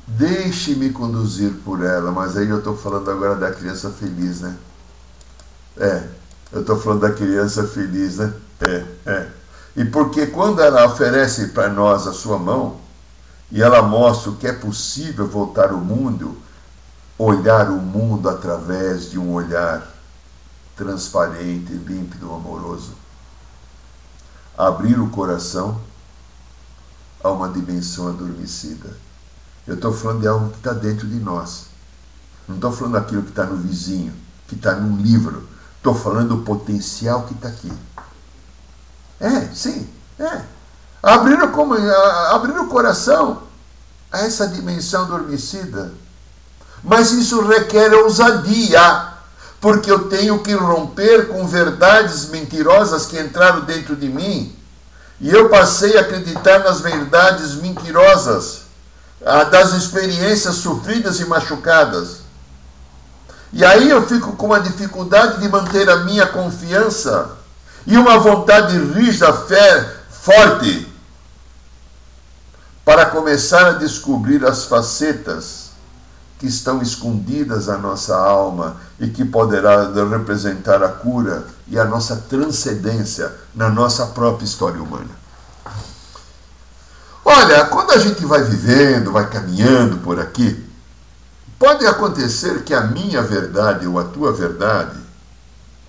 Deixe-me 0.08 0.92
conduzir 0.92 1.52
por 1.66 1.84
ela, 1.84 2.10
mas 2.10 2.38
aí 2.38 2.48
eu 2.48 2.60
estou 2.60 2.78
falando 2.78 3.12
agora 3.12 3.36
da 3.36 3.52
criança 3.52 3.90
feliz, 3.90 4.40
né? 4.40 4.56
É, 5.76 6.04
eu 6.54 6.62
estou 6.62 6.80
falando 6.80 7.02
da 7.02 7.12
criança 7.12 7.68
feliz, 7.68 8.16
né? 8.16 8.34
É, 8.62 8.86
é. 9.06 9.28
E 9.76 9.84
porque 9.84 10.28
quando 10.28 10.62
ela 10.62 10.86
oferece 10.86 11.50
para 11.50 11.68
nós 11.68 12.08
a 12.08 12.14
sua 12.14 12.40
mão, 12.40 12.80
e 13.52 13.62
ela 13.62 13.82
mostra 13.82 14.32
o 14.32 14.38
que 14.38 14.48
é 14.48 14.54
possível 14.54 15.28
voltar 15.28 15.74
o 15.74 15.78
mundo, 15.78 16.38
olhar 17.18 17.70
o 17.70 17.78
mundo 17.78 18.30
através 18.30 19.12
de 19.12 19.20
um 19.20 19.34
olhar 19.34 19.86
transparente, 20.78 21.74
límpido, 21.74 22.34
amoroso. 22.34 22.97
Abrir 24.58 25.00
o 25.00 25.10
coração 25.10 25.80
a 27.24 27.30
uma 27.30 27.50
dimensão 27.50 28.08
adormecida. 28.08 28.98
Eu 29.68 29.76
estou 29.76 29.94
falando 29.94 30.22
de 30.22 30.28
algo 30.28 30.50
que 30.50 30.58
está 30.58 30.74
dentro 30.74 31.08
de 31.08 31.20
nós. 31.20 31.66
Não 32.48 32.56
estou 32.56 32.72
falando 32.72 32.94
daquilo 32.94 33.24
que 33.24 33.30
está 33.30 33.46
no 33.46 33.58
vizinho, 33.58 34.14
que 34.48 34.56
está 34.56 34.74
num 34.76 34.98
livro. 34.98 35.48
Estou 35.78 35.94
falando 35.94 36.38
do 36.38 36.44
potencial 36.44 37.24
que 37.24 37.34
está 37.34 37.50
aqui. 37.50 37.72
É, 39.20 39.42
sim, 39.54 39.90
é. 40.20 40.42
Abrir 41.04 41.42
o, 41.42 41.52
como, 41.52 41.76
abrir 42.32 42.58
o 42.58 42.68
coração 42.68 43.44
a 44.12 44.20
essa 44.20 44.48
dimensão 44.48 45.04
adormecida. 45.04 45.94
Mas 46.84 47.12
isso 47.12 47.42
requer 47.42 47.94
ousadia, 47.94 49.14
porque 49.60 49.92
eu 49.92 50.08
tenho 50.08 50.40
que 50.40 50.54
romper 50.54 51.28
com 51.28 51.48
verdades 51.48 52.30
mentirosas 52.30 53.06
que 53.06 53.20
entraram 53.20 53.62
dentro 53.62 53.96
de 53.96 54.08
mim. 54.08 54.56
E 55.20 55.30
eu 55.30 55.50
passei 55.50 55.98
a 55.98 56.02
acreditar 56.02 56.60
nas 56.60 56.80
verdades 56.80 57.56
mentirosas, 57.56 58.62
das 59.50 59.74
experiências 59.74 60.56
sofridas 60.56 61.20
e 61.20 61.26
machucadas. 61.26 62.18
E 63.52 63.66
aí 63.66 63.90
eu 63.90 64.06
fico 64.06 64.34
com 64.34 64.54
a 64.54 64.60
dificuldade 64.60 65.42
de 65.42 65.50
manter 65.50 65.90
a 65.90 65.98
minha 65.98 66.28
confiança 66.28 67.32
e 67.88 67.98
uma 67.98 68.20
vontade 68.20 68.78
rígida, 68.78 69.34
fé 69.34 69.96
forte, 70.10 70.94
para 72.86 73.06
começar 73.08 73.66
a 73.68 73.72
descobrir 73.74 74.46
as 74.46 74.66
facetas 74.66 75.67
que 76.40 76.46
estão 76.46 76.82
escondidas 76.82 77.68
na 77.68 77.78
nossa 77.78 78.16
alma 78.16 78.78
e 79.00 79.08
que 79.08 79.26
poderá 79.26 79.92
representar 80.10 80.84
a 80.84 80.90
cura 80.90 81.46
e 81.68 81.80
a 81.80 81.86
nossa 81.86 82.16
transcendência 82.16 83.34
na 83.56 83.70
nossa 83.70 84.06
própria 84.08 84.46
história 84.46 84.82
humana. 84.82 85.10
Olha, 87.26 87.66
quando 87.66 87.92
a 87.92 87.98
gente 87.98 88.26
vai 88.26 88.44
vivendo, 88.44 89.12
vai 89.12 89.30
caminhando 89.30 89.98
por 89.98 90.20
aqui, 90.20 90.64
pode 91.60 91.86
acontecer 91.86 92.64
que 92.64 92.74
a 92.74 92.82
minha 92.82 93.22
verdade 93.22 93.88
ou 93.88 94.00
a 94.00 94.04
tua 94.04 94.32
verdade 94.32 94.98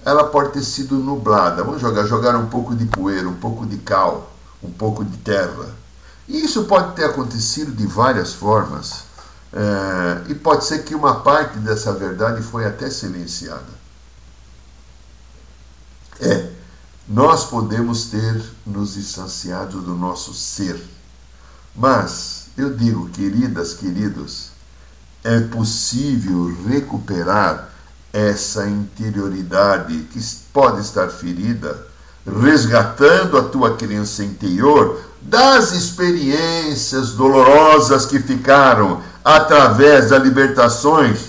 ela 0.05 0.25
pode 0.25 0.53
ter 0.53 0.63
sido 0.63 0.97
nublada. 0.97 1.63
Vamos 1.63 1.81
jogar, 1.81 2.07
jogar 2.07 2.35
um 2.35 2.47
pouco 2.47 2.75
de 2.75 2.87
poeira, 2.87 3.29
um 3.29 3.35
pouco 3.35 3.67
de 3.67 3.77
cal, 3.77 4.33
um 4.63 4.71
pouco 4.71 5.05
de 5.05 5.17
terra. 5.19 5.67
E 6.27 6.45
isso 6.45 6.65
pode 6.65 6.95
ter 6.95 7.05
acontecido 7.05 7.73
de 7.73 7.87
várias 7.87 8.33
formas. 8.33 9.08
É, 9.53 10.31
e 10.31 10.35
pode 10.35 10.65
ser 10.65 10.85
que 10.85 10.95
uma 10.95 11.21
parte 11.21 11.59
dessa 11.59 11.93
verdade 11.93 12.43
foi 12.43 12.67
até 12.67 12.91
silenciada. 12.91 13.79
É, 16.21 16.51
nós 17.09 17.45
podemos 17.45 18.07
ter 18.07 18.43
nos 18.67 18.95
distanciado 18.95 19.81
do 19.81 19.95
nosso 19.95 20.35
ser. 20.35 20.79
Mas, 21.75 22.49
eu 22.57 22.75
digo, 22.75 23.09
queridas, 23.11 23.73
queridos, 23.73 24.51
é 25.25 25.41
possível 25.41 26.55
recuperar 26.67 27.71
essa 28.13 28.67
interioridade 28.67 30.09
que 30.11 30.21
pode 30.53 30.81
estar 30.81 31.09
ferida, 31.09 31.87
resgatando 32.27 33.39
a 33.39 33.45
tua 33.45 33.77
criança 33.77 34.25
interior 34.25 35.01
das 35.23 35.73
experiências 35.73 37.13
dolorosas 37.13 38.07
que 38.07 38.19
ficaram 38.19 39.03
através 39.29 40.09
das 40.09 40.23
libertações 40.23 41.29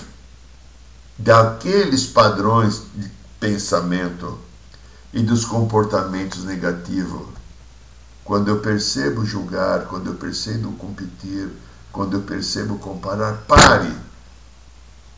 daqueles 1.18 2.06
padrões 2.06 2.84
de 2.94 3.10
pensamento 3.38 4.38
e 5.12 5.22
dos 5.22 5.44
comportamentos 5.44 6.44
negativos. 6.44 7.26
Quando 8.24 8.48
eu 8.48 8.60
percebo 8.60 9.26
julgar, 9.26 9.84
quando 9.84 10.06
eu 10.06 10.14
percebo 10.14 10.72
competir, 10.78 11.50
quando 11.92 12.16
eu 12.16 12.22
percebo 12.22 12.78
comparar, 12.78 13.34
pare. 13.46 13.94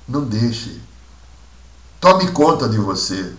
Não 0.08 0.24
deixe. 0.24 0.80
Tome 2.00 2.32
conta 2.32 2.68
de 2.68 2.78
você. 2.78 3.32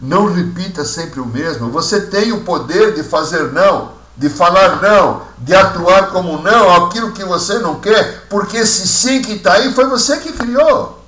Não 0.00 0.32
repita 0.32 0.84
sempre 0.84 1.20
o 1.20 1.26
mesmo. 1.26 1.70
Você 1.70 2.00
tem 2.00 2.32
o 2.32 2.42
poder 2.42 2.94
de 2.96 3.04
fazer 3.04 3.52
não, 3.52 3.92
de 4.16 4.30
falar 4.30 4.80
não, 4.80 5.22
de 5.38 5.54
atuar 5.54 6.08
como 6.08 6.40
não, 6.40 6.86
aquilo 6.86 7.12
que 7.12 7.24
você 7.24 7.58
não 7.58 7.80
quer, 7.80 8.26
porque 8.30 8.56
esse 8.56 8.88
sim 8.88 9.20
que 9.20 9.32
está 9.32 9.54
aí 9.54 9.74
foi 9.74 9.86
você 9.86 10.16
que 10.18 10.32
criou. 10.32 11.04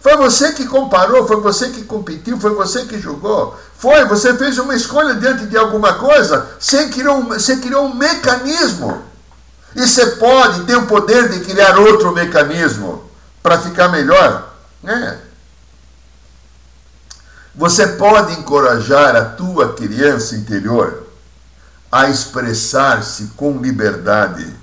Foi 0.00 0.16
você 0.16 0.52
que 0.52 0.66
comparou, 0.66 1.26
foi 1.26 1.40
você 1.40 1.68
que 1.68 1.82
competiu, 1.82 2.38
foi 2.40 2.54
você 2.54 2.86
que 2.86 2.98
julgou. 2.98 3.58
Foi, 3.76 4.06
você 4.06 4.34
fez 4.34 4.58
uma 4.58 4.74
escolha 4.74 5.14
diante 5.14 5.44
de 5.46 5.58
alguma 5.58 5.94
coisa, 5.94 6.48
você 6.58 6.88
criou, 6.88 7.24
você 7.24 7.56
criou 7.56 7.84
um 7.84 7.94
mecanismo. 7.94 9.02
E 9.74 9.86
você 9.86 10.06
pode 10.12 10.64
ter 10.64 10.76
o 10.76 10.86
poder 10.86 11.28
de 11.28 11.40
criar 11.40 11.78
outro 11.78 12.12
mecanismo 12.12 13.04
para 13.42 13.58
ficar 13.58 13.88
melhor. 13.88 14.54
É. 14.84 15.18
Você 17.54 17.86
pode 17.86 18.32
encorajar 18.34 19.14
a 19.14 19.24
tua 19.24 19.74
criança 19.74 20.34
interior 20.34 20.99
a 21.90 22.08
expressar-se 22.08 23.32
com 23.36 23.58
liberdade, 23.58 24.54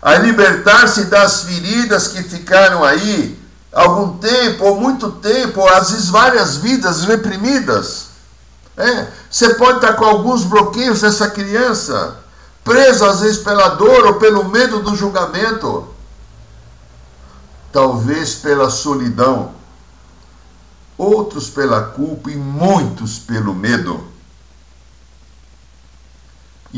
a 0.00 0.14
libertar-se 0.14 1.04
das 1.06 1.42
feridas 1.42 2.08
que 2.08 2.22
ficaram 2.22 2.84
aí 2.84 3.38
algum 3.72 4.16
tempo, 4.18 4.64
ou 4.64 4.80
muito 4.80 5.10
tempo, 5.12 5.60
ou 5.60 5.68
às 5.68 5.90
vezes 5.90 6.08
várias 6.08 6.56
vidas 6.56 7.04
reprimidas. 7.04 8.08
É, 8.76 9.08
você 9.28 9.54
pode 9.54 9.78
estar 9.78 9.94
com 9.94 10.04
alguns 10.04 10.44
bloqueios 10.44 11.00
dessa 11.00 11.28
criança, 11.30 12.16
preso 12.62 13.04
às 13.04 13.20
vezes 13.20 13.38
pela 13.38 13.70
dor 13.70 14.06
ou 14.06 14.14
pelo 14.14 14.44
medo 14.44 14.80
do 14.80 14.94
julgamento, 14.94 15.88
talvez 17.72 18.36
pela 18.36 18.70
solidão, 18.70 19.52
outros 20.96 21.50
pela 21.50 21.82
culpa 21.82 22.30
e 22.30 22.36
muitos 22.36 23.18
pelo 23.18 23.52
medo. 23.52 24.17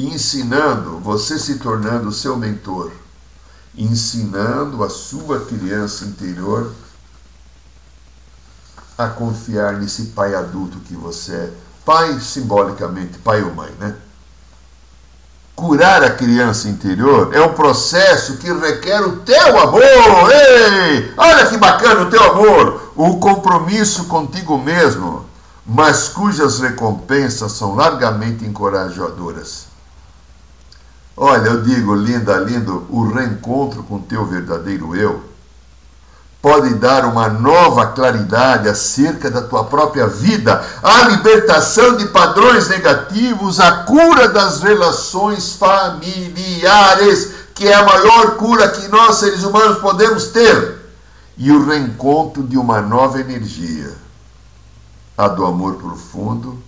E 0.01 0.07
ensinando, 0.07 0.99
você 1.01 1.39
se 1.39 1.57
tornando 1.59 2.11
seu 2.11 2.35
mentor, 2.35 2.91
ensinando 3.77 4.83
a 4.83 4.89
sua 4.89 5.41
criança 5.41 6.07
interior 6.07 6.73
a 8.97 9.09
confiar 9.09 9.75
nesse 9.75 10.05
pai 10.05 10.35
adulto 10.35 10.79
que 10.89 10.95
você 10.95 11.35
é. 11.35 11.53
Pai, 11.85 12.19
simbolicamente, 12.19 13.19
pai 13.19 13.43
ou 13.43 13.53
mãe, 13.53 13.71
né? 13.79 13.95
Curar 15.55 16.03
a 16.03 16.13
criança 16.13 16.71
interior 16.71 17.35
é 17.35 17.43
um 17.43 17.53
processo 17.53 18.39
que 18.39 18.51
requer 18.51 19.03
o 19.03 19.17
teu 19.17 19.61
amor. 19.61 19.83
Ei, 20.33 21.13
olha 21.15 21.47
que 21.47 21.59
bacana 21.59 22.07
o 22.07 22.11
teu 22.11 22.23
amor, 22.23 22.93
o 22.97 23.19
compromisso 23.19 24.07
contigo 24.07 24.57
mesmo, 24.57 25.27
mas 25.67 26.09
cujas 26.09 26.59
recompensas 26.59 27.53
são 27.53 27.75
largamente 27.75 28.47
encorajadoras. 28.47 29.69
Olha, 31.17 31.49
eu 31.49 31.63
digo, 31.63 31.95
linda, 31.95 32.39
lindo, 32.39 32.87
o 32.89 33.09
reencontro 33.09 33.83
com 33.83 33.99
teu 34.01 34.25
verdadeiro 34.25 34.95
eu 34.97 35.31
pode 36.43 36.75
dar 36.75 37.05
uma 37.05 37.29
nova 37.29 37.89
claridade 37.89 38.69
acerca 38.69 39.31
da 39.31 39.43
tua 39.43 39.65
própria 39.65 40.07
vida, 40.07 40.65
a 40.83 41.03
libertação 41.09 41.97
de 41.97 42.07
padrões 42.07 42.69
negativos, 42.69 43.61
a 43.61 43.85
cura 43.85 44.29
das 44.29 44.63
relações 44.63 45.55
familiares, 45.55 47.33
que 47.55 47.69
é 47.69 47.75
a 47.75 47.85
maior 47.85 48.37
cura 48.37 48.69
que 48.71 48.89
nós 48.89 49.17
seres 49.17 49.43
humanos 49.43 49.79
podemos 49.79 50.29
ter, 50.29 50.79
e 51.37 51.53
o 51.53 51.67
reencontro 51.67 52.43
de 52.43 52.57
uma 52.57 52.81
nova 52.81 53.21
energia, 53.21 53.93
a 55.19 55.29
do 55.29 55.45
amor 55.45 55.75
profundo, 55.75 56.59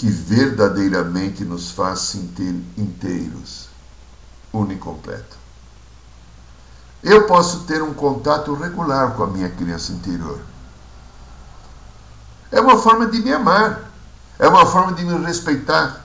que 0.00 0.08
verdadeiramente 0.08 1.44
nos 1.44 1.70
faz 1.70 2.14
inteiros, 2.14 3.68
unicompleto 4.50 5.40
eu 7.02 7.26
posso 7.26 7.60
ter 7.60 7.82
um 7.82 7.94
contato 7.94 8.54
regular 8.54 9.12
com 9.14 9.22
a 9.22 9.26
minha 9.26 9.48
criança 9.48 9.92
interior. 9.92 10.38
É 12.52 12.60
uma 12.60 12.78
forma 12.78 13.06
de 13.06 13.20
me 13.20 13.32
amar, 13.32 13.90
é 14.38 14.46
uma 14.46 14.66
forma 14.66 14.92
de 14.92 15.04
me 15.04 15.24
respeitar, 15.24 16.04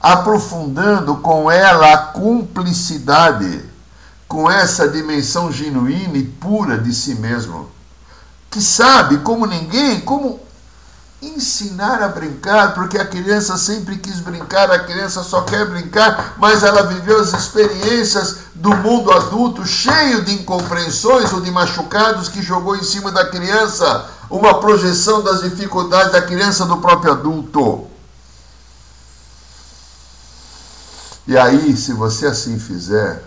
aprofundando 0.00 1.16
com 1.18 1.50
ela 1.50 1.92
a 1.92 1.98
cumplicidade, 1.98 3.64
com 4.26 4.50
essa 4.50 4.88
dimensão 4.88 5.52
genuína 5.52 6.16
e 6.16 6.24
pura 6.24 6.78
de 6.78 6.92
si 6.92 7.14
mesmo, 7.14 7.68
que 8.50 8.60
sabe 8.60 9.18
como 9.18 9.46
ninguém, 9.46 10.00
como 10.00 10.40
ensinar 11.22 12.02
a 12.02 12.08
brincar, 12.08 12.74
porque 12.74 12.96
a 12.96 13.06
criança 13.06 13.58
sempre 13.58 13.98
quis 13.98 14.20
brincar, 14.20 14.70
a 14.70 14.78
criança 14.78 15.22
só 15.22 15.42
quer 15.42 15.66
brincar, 15.68 16.34
mas 16.38 16.62
ela 16.62 16.82
viveu 16.84 17.20
as 17.20 17.32
experiências 17.32 18.36
do 18.54 18.74
mundo 18.76 19.12
adulto 19.12 19.66
cheio 19.66 20.24
de 20.24 20.34
incompreensões 20.34 21.32
ou 21.32 21.40
de 21.40 21.50
machucados 21.50 22.28
que 22.28 22.42
jogou 22.42 22.76
em 22.76 22.82
cima 22.82 23.12
da 23.12 23.28
criança 23.28 24.08
uma 24.30 24.60
projeção 24.60 25.22
das 25.22 25.42
dificuldades 25.42 26.12
da 26.12 26.22
criança 26.22 26.64
do 26.64 26.78
próprio 26.78 27.12
adulto. 27.12 27.86
E 31.26 31.36
aí, 31.36 31.76
se 31.76 31.92
você 31.92 32.26
assim 32.26 32.58
fizer, 32.58 33.22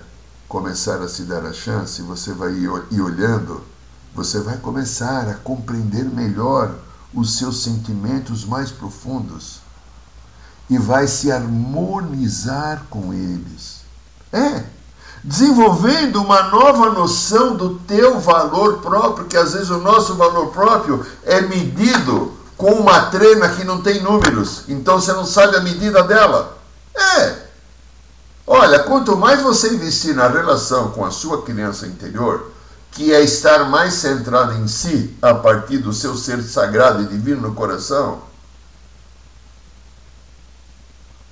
começar 0.47 1.01
a 1.01 1.07
se 1.07 1.23
dar 1.23 1.45
a 1.45 1.53
chance, 1.53 2.01
você 2.01 2.33
vai 2.33 2.51
ir 2.51 3.01
olhando, 3.01 3.63
você 4.15 4.39
vai 4.39 4.57
começar 4.57 5.27
a 5.29 5.35
compreender 5.35 6.03
melhor 6.05 6.75
os 7.13 7.37
seus 7.37 7.63
sentimentos 7.63 8.45
mais 8.45 8.71
profundos 8.71 9.61
e 10.69 10.77
vai 10.77 11.07
se 11.07 11.31
harmonizar 11.31 12.85
com 12.89 13.13
eles. 13.13 13.81
É, 14.31 14.63
desenvolvendo 15.23 16.21
uma 16.21 16.43
nova 16.43 16.91
noção 16.91 17.55
do 17.55 17.75
teu 17.79 18.19
valor 18.19 18.79
próprio, 18.79 19.27
que 19.27 19.37
às 19.37 19.53
vezes 19.53 19.69
o 19.69 19.79
nosso 19.79 20.15
valor 20.15 20.47
próprio 20.47 21.05
é 21.23 21.41
medido 21.41 22.33
com 22.57 22.71
uma 22.71 23.07
trena 23.07 23.49
que 23.49 23.63
não 23.63 23.81
tem 23.81 24.01
números, 24.01 24.63
então 24.67 24.99
você 24.99 25.11
não 25.13 25.25
sabe 25.25 25.55
a 25.55 25.61
medida 25.61 26.03
dela. 26.03 26.57
É. 26.95 27.43
Olha, 28.45 28.79
quanto 28.79 29.15
mais 29.15 29.41
você 29.41 29.73
investir 29.73 30.15
na 30.15 30.27
relação 30.27 30.91
com 30.91 31.05
a 31.05 31.11
sua 31.11 31.43
criança 31.43 31.87
interior, 31.87 32.52
que 32.93 33.11
é 33.11 33.21
estar 33.21 33.69
mais 33.69 33.95
centrado 33.95 34.53
em 34.53 34.67
si, 34.67 35.15
a 35.21 35.33
partir 35.33 35.79
do 35.79 35.91
seu 35.91 36.15
ser 36.15 36.43
sagrado 36.43 37.01
e 37.01 37.07
divino 37.07 37.41
no 37.41 37.55
coração, 37.55 38.21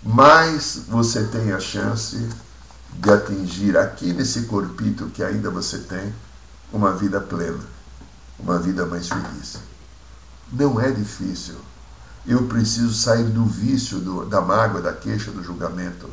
mais 0.04 0.82
você 0.88 1.24
tem 1.26 1.52
a 1.52 1.60
chance 1.60 2.28
de 2.93 3.10
atingir 3.12 3.78
aqui 3.78 4.12
nesse 4.12 4.43
corpito 4.43 5.08
que 5.10 5.24
ainda 5.24 5.52
você 5.52 5.78
tem 5.78 6.13
uma 6.74 6.93
vida 6.93 7.21
plena, 7.21 7.63
uma 8.39 8.58
vida 8.58 8.86
mais 8.88 9.08
feliz. 9.08 9.58
Não 10.52 10.82
é 10.82 10.91
difícil. 10.91 11.56
Eu 12.26 12.47
preciso 12.47 12.93
sair 12.93 13.26
do 13.26 13.45
vício, 13.45 14.00
do, 14.00 14.26
da 14.26 14.41
mágoa, 14.41 14.82
da 14.82 14.93
queixa, 14.93 15.32
do 15.32 15.43
julgamento, 15.43 16.10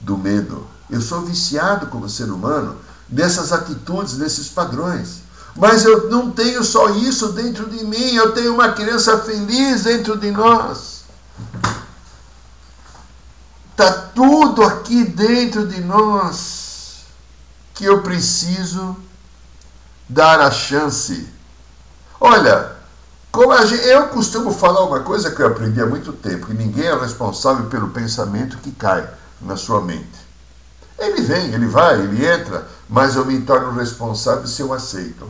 do 0.00 0.18
medo. 0.18 0.66
Eu 0.90 1.00
sou 1.00 1.22
viciado 1.22 1.86
como 1.86 2.08
ser 2.08 2.30
humano 2.30 2.76
dessas 3.12 3.52
atitudes, 3.52 4.16
desses 4.16 4.48
padrões. 4.48 5.20
Mas 5.54 5.84
eu 5.84 6.08
não 6.10 6.30
tenho 6.30 6.64
só 6.64 6.88
isso 6.90 7.32
dentro 7.32 7.68
de 7.68 7.84
mim, 7.84 8.14
eu 8.14 8.32
tenho 8.32 8.54
uma 8.54 8.72
criança 8.72 9.18
feliz 9.18 9.82
dentro 9.82 10.16
de 10.16 10.30
nós. 10.30 11.02
Está 13.70 13.92
tudo 13.92 14.62
aqui 14.62 15.04
dentro 15.04 15.66
de 15.66 15.80
nós 15.82 17.02
que 17.74 17.84
eu 17.84 18.02
preciso 18.02 18.96
dar 20.08 20.40
a 20.40 20.50
chance. 20.50 21.28
Olha, 22.18 22.72
como 23.30 23.56
gente, 23.66 23.86
eu 23.86 24.08
costumo 24.08 24.52
falar 24.52 24.84
uma 24.84 25.00
coisa 25.00 25.30
que 25.30 25.42
eu 25.42 25.48
aprendi 25.48 25.80
há 25.80 25.86
muito 25.86 26.12
tempo, 26.12 26.46
que 26.46 26.54
ninguém 26.54 26.86
é 26.86 26.94
responsável 26.94 27.66
pelo 27.66 27.88
pensamento 27.88 28.58
que 28.58 28.72
cai 28.72 29.08
na 29.40 29.56
sua 29.56 29.80
mente. 29.80 30.21
Ele 31.02 31.20
vem, 31.20 31.52
ele 31.52 31.66
vai, 31.66 31.98
ele 31.98 32.24
entra, 32.24 32.66
mas 32.88 33.16
eu 33.16 33.24
me 33.24 33.40
torno 33.40 33.72
responsável 33.72 34.46
se 34.46 34.62
eu 34.62 34.72
aceito. 34.72 35.28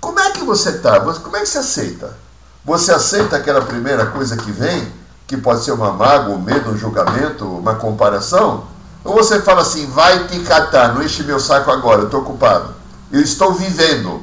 Como 0.00 0.18
é 0.18 0.32
que 0.32 0.42
você 0.42 0.70
está? 0.70 0.98
Como 1.00 1.36
é 1.36 1.40
que 1.40 1.46
você 1.46 1.58
aceita? 1.58 2.16
Você 2.64 2.92
aceita 2.92 3.36
aquela 3.36 3.62
primeira 3.62 4.06
coisa 4.06 4.36
que 4.36 4.50
vem, 4.50 4.92
que 5.26 5.36
pode 5.36 5.62
ser 5.62 5.70
uma 5.70 5.92
mágoa, 5.92 6.34
um 6.34 6.40
medo, 6.40 6.70
um 6.70 6.76
julgamento, 6.76 7.44
uma 7.44 7.76
comparação? 7.76 8.66
Ou 9.04 9.14
você 9.14 9.40
fala 9.40 9.62
assim, 9.62 9.86
vai 9.86 10.26
te 10.26 10.40
catar, 10.40 10.94
não 10.94 11.02
enche 11.02 11.22
meu 11.22 11.38
saco 11.38 11.70
agora, 11.70 12.00
eu 12.00 12.06
estou 12.06 12.20
ocupado. 12.20 12.74
Eu 13.12 13.20
estou 13.20 13.54
vivendo. 13.54 14.22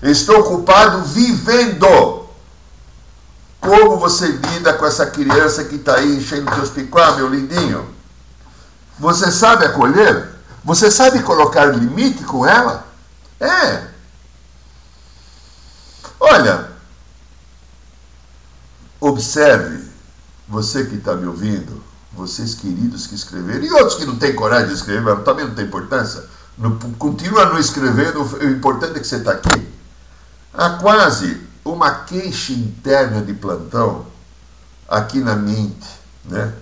Eu 0.00 0.10
estou 0.10 0.40
ocupado 0.40 1.02
vivendo. 1.02 2.24
Como 3.60 3.98
você 3.98 4.26
lida 4.28 4.72
com 4.72 4.86
essa 4.86 5.06
criança 5.06 5.64
que 5.64 5.76
está 5.76 5.96
aí 5.96 6.16
enchendo 6.16 6.50
teus 6.52 6.70
picuá, 6.70 7.12
meu 7.12 7.28
lindinho? 7.28 7.93
Você 8.98 9.30
sabe 9.30 9.64
acolher? 9.64 10.30
Você 10.64 10.90
sabe 10.90 11.22
colocar 11.22 11.66
limite 11.66 12.24
com 12.24 12.46
ela? 12.46 12.86
É. 13.40 13.88
Olha, 16.18 16.70
observe, 19.00 19.84
você 20.48 20.86
que 20.86 20.94
está 20.94 21.14
me 21.14 21.26
ouvindo, 21.26 21.82
vocês 22.12 22.54
queridos 22.54 23.06
que 23.06 23.14
escreveram, 23.14 23.64
e 23.64 23.72
outros 23.72 23.96
que 23.96 24.06
não 24.06 24.16
têm 24.16 24.34
coragem 24.34 24.68
de 24.68 24.74
escrever, 24.74 25.02
mas 25.02 25.24
também 25.24 25.46
não 25.46 25.54
tem 25.54 25.66
importância, 25.66 26.24
no, 26.56 26.78
continua 26.96 27.46
não 27.46 27.58
escrevendo, 27.58 28.22
o 28.22 28.44
importante 28.48 28.96
é 28.96 29.00
que 29.00 29.06
você 29.06 29.16
está 29.16 29.32
aqui. 29.32 29.68
Há 30.52 30.70
quase 30.70 31.40
uma 31.64 31.90
queixa 32.04 32.52
interna 32.52 33.20
de 33.20 33.34
plantão 33.34 34.06
aqui 34.88 35.20
na 35.20 35.34
mente, 35.34 35.88
né? 36.24 36.54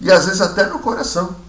E 0.00 0.10
às 0.10 0.26
vezes 0.26 0.40
até 0.40 0.66
no 0.66 0.80
coração. 0.80 1.43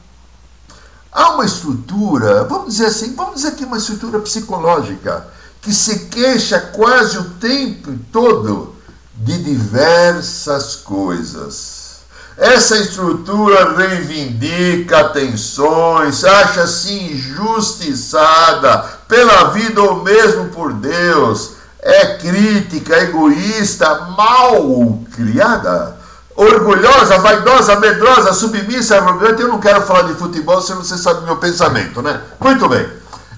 Há 1.16 1.30
uma 1.30 1.46
estrutura, 1.46 2.44
vamos 2.44 2.74
dizer 2.74 2.88
assim, 2.88 3.16
vamos 3.16 3.36
dizer 3.36 3.56
que 3.56 3.64
uma 3.64 3.78
estrutura 3.78 4.20
psicológica 4.20 5.26
que 5.62 5.74
se 5.74 6.08
queixa 6.08 6.60
quase 6.60 7.18
o 7.18 7.30
tempo 7.40 7.98
todo 8.12 8.76
de 9.16 9.42
diversas 9.42 10.76
coisas. 10.76 12.02
Essa 12.38 12.76
estrutura 12.80 13.78
reivindica 13.78 15.00
atenções, 15.00 16.26
acha-se 16.26 16.92
injustiçada 16.94 18.80
pela 19.08 19.52
vida 19.52 19.82
ou 19.82 20.04
mesmo 20.04 20.50
por 20.50 20.74
Deus, 20.74 21.52
é 21.80 22.18
crítica, 22.18 22.98
egoísta, 22.98 24.02
mal 24.18 25.00
criada, 25.16 25.95
orgulhosa, 26.36 27.18
vaidosa, 27.20 27.80
medrosa, 27.80 28.34
submissa, 28.34 28.98
arrogante. 28.98 29.42
Eu 29.42 29.48
não 29.48 29.60
quero 29.60 29.82
falar 29.84 30.04
de 30.04 30.14
futebol 30.16 30.62
se 30.62 30.74
você 30.74 30.98
sabe 30.98 31.26
meu 31.26 31.38
pensamento, 31.38 32.02
né? 32.02 32.22
Muito 32.40 32.68
bem. 32.68 32.88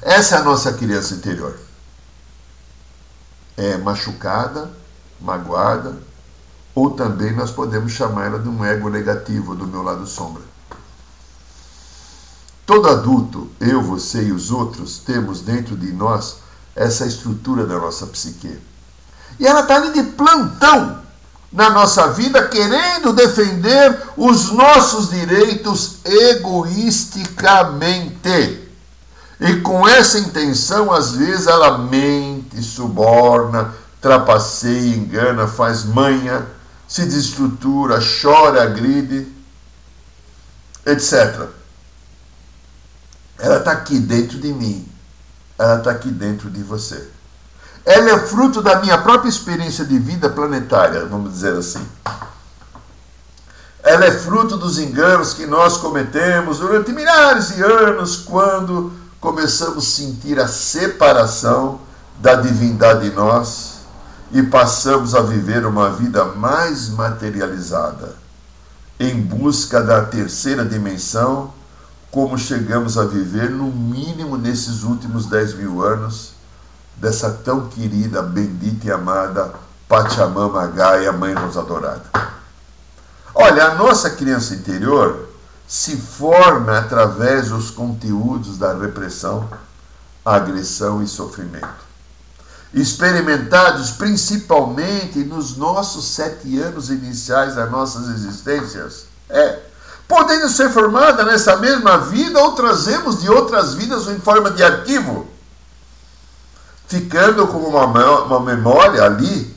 Essa 0.01 0.35
é 0.35 0.39
a 0.39 0.43
nossa 0.43 0.73
criança 0.73 1.13
interior. 1.13 1.55
É 3.55 3.77
machucada, 3.77 4.69
magoada, 5.19 5.97
ou 6.73 6.91
também 6.91 7.33
nós 7.33 7.51
podemos 7.51 7.91
chamar 7.91 8.27
ela 8.27 8.39
de 8.39 8.47
um 8.47 8.63
ego 8.63 8.89
negativo 8.89 9.55
do 9.55 9.65
meu 9.65 9.81
lado 9.81 10.05
sombra. 10.05 10.43
Todo 12.65 12.89
adulto, 12.89 13.49
eu, 13.59 13.81
você 13.81 14.23
e 14.23 14.31
os 14.31 14.51
outros, 14.51 14.99
temos 14.99 15.41
dentro 15.41 15.75
de 15.75 15.91
nós 15.93 16.37
essa 16.75 17.05
estrutura 17.05 17.65
da 17.65 17.79
nossa 17.79 18.05
psique. 18.07 18.59
E 19.39 19.47
ela 19.47 19.61
está 19.61 19.77
ali 19.77 19.91
de 19.91 20.03
plantão 20.03 21.06
na 21.51 21.69
nossa 21.69 22.07
vida, 22.09 22.47
querendo 22.47 23.13
defender 23.13 24.01
os 24.17 24.51
nossos 24.51 25.09
direitos 25.09 25.97
egoisticamente. 26.03 28.67
E 29.39 29.55
com 29.61 29.87
essa 29.87 30.19
intenção, 30.19 30.91
às 30.91 31.13
vezes, 31.13 31.47
ela 31.47 31.77
mente, 31.77 32.61
suborna, 32.61 33.73
trapaceia, 34.01 34.95
engana, 34.95 35.47
faz 35.47 35.83
manha 35.83 36.45
se 36.87 37.05
desestrutura, 37.05 37.99
chora, 37.99 38.63
agride, 38.63 39.27
etc. 40.85 41.49
Ela 43.37 43.57
está 43.57 43.73
aqui 43.73 43.99
dentro 43.99 44.39
de 44.39 44.53
mim. 44.53 44.87
Ela 45.59 45.79
está 45.79 45.91
aqui 45.91 46.09
dentro 46.09 46.49
de 46.49 46.63
você. 46.63 47.09
Ela 47.87 48.09
é 48.09 48.19
fruto 48.19 48.61
da 48.61 48.81
minha 48.81 48.97
própria 48.97 49.29
experiência 49.29 49.85
de 49.85 49.97
vida 49.97 50.29
planetária, 50.29 51.05
vamos 51.05 51.31
dizer 51.31 51.55
assim. 51.55 51.87
Ela 53.81 54.07
é 54.07 54.11
fruto 54.11 54.57
dos 54.57 54.77
enganos 54.77 55.33
que 55.33 55.45
nós 55.45 55.77
cometemos 55.77 56.59
durante 56.59 56.91
milhares 56.91 57.55
de 57.55 57.63
anos, 57.63 58.17
quando 58.17 58.91
começamos 59.21 59.77
a 59.77 59.89
sentir 59.89 60.37
a 60.37 60.49
separação 60.49 61.79
da 62.19 62.35
divindade 62.35 63.07
em 63.07 63.11
nós 63.11 63.77
e 64.33 64.43
passamos 64.43 65.15
a 65.15 65.21
viver 65.21 65.65
uma 65.65 65.89
vida 65.89 66.25
mais 66.25 66.89
materializada, 66.89 68.17
em 68.99 69.17
busca 69.21 69.81
da 69.81 70.03
terceira 70.03 70.65
dimensão, 70.65 71.53
como 72.11 72.37
chegamos 72.37 72.97
a 72.97 73.05
viver, 73.05 73.49
no 73.49 73.71
mínimo 73.71 74.37
nesses 74.37 74.83
últimos 74.83 75.27
10 75.27 75.53
mil 75.53 75.81
anos, 75.81 76.35
dessa 76.97 77.31
tão 77.43 77.67
querida, 77.69 78.21
bendita 78.21 78.87
e 78.87 78.91
amada 78.91 79.53
Pachamama 79.87 80.67
Gaia, 80.67 81.11
Mãe 81.11 81.33
Rosa 81.33 81.63
Dourada. 81.63 82.03
Olha, 83.33 83.65
a 83.65 83.75
nossa 83.75 84.09
criança 84.09 84.53
interior 84.53 85.29
se 85.67 85.95
forma 85.95 86.77
através 86.77 87.49
dos 87.49 87.71
conteúdos 87.71 88.57
da 88.57 88.73
repressão, 88.73 89.47
agressão 90.25 91.01
e 91.01 91.07
sofrimento 91.07 91.87
experimentados 92.73 93.91
principalmente 93.91 95.19
nos 95.19 95.55
nossos 95.55 96.05
sete 96.05 96.59
anos 96.59 96.89
iniciais 96.89 97.55
das 97.55 97.69
nossas 97.71 98.09
existências. 98.09 99.05
É. 99.29 99.59
Podendo 100.07 100.47
ser 100.49 100.69
formada 100.69 101.23
nessa 101.23 101.57
mesma 101.57 101.97
vida 101.97 102.39
ou 102.39 102.53
trazemos 102.53 103.21
de 103.21 103.29
outras 103.29 103.73
vidas 103.73 104.07
em 104.07 104.19
forma 104.19 104.51
de 104.51 104.63
arquivo, 104.63 105.27
ficando 106.87 107.47
como 107.47 107.67
uma, 107.67 107.85
uma 108.23 108.39
memória 108.39 109.03
ali 109.03 109.55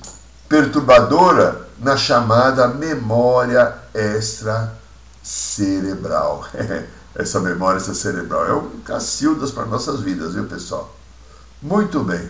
perturbadora 0.49 1.69
na 1.79 1.97
chamada 1.97 2.69
memória 2.69 3.75
extra 3.95 4.75
cerebral. 5.23 6.45
Essa 7.15 7.41
memória 7.41 7.79
extra 7.79 7.95
cerebral 7.95 8.47
é 8.47 8.55
um 8.55 8.81
cacildas 8.81 9.51
para 9.51 9.67
nossas 9.67 10.01
vidas, 10.01 10.35
viu 10.35 10.47
pessoal? 10.47 10.95
Muito 11.63 12.03
bem. 12.03 12.29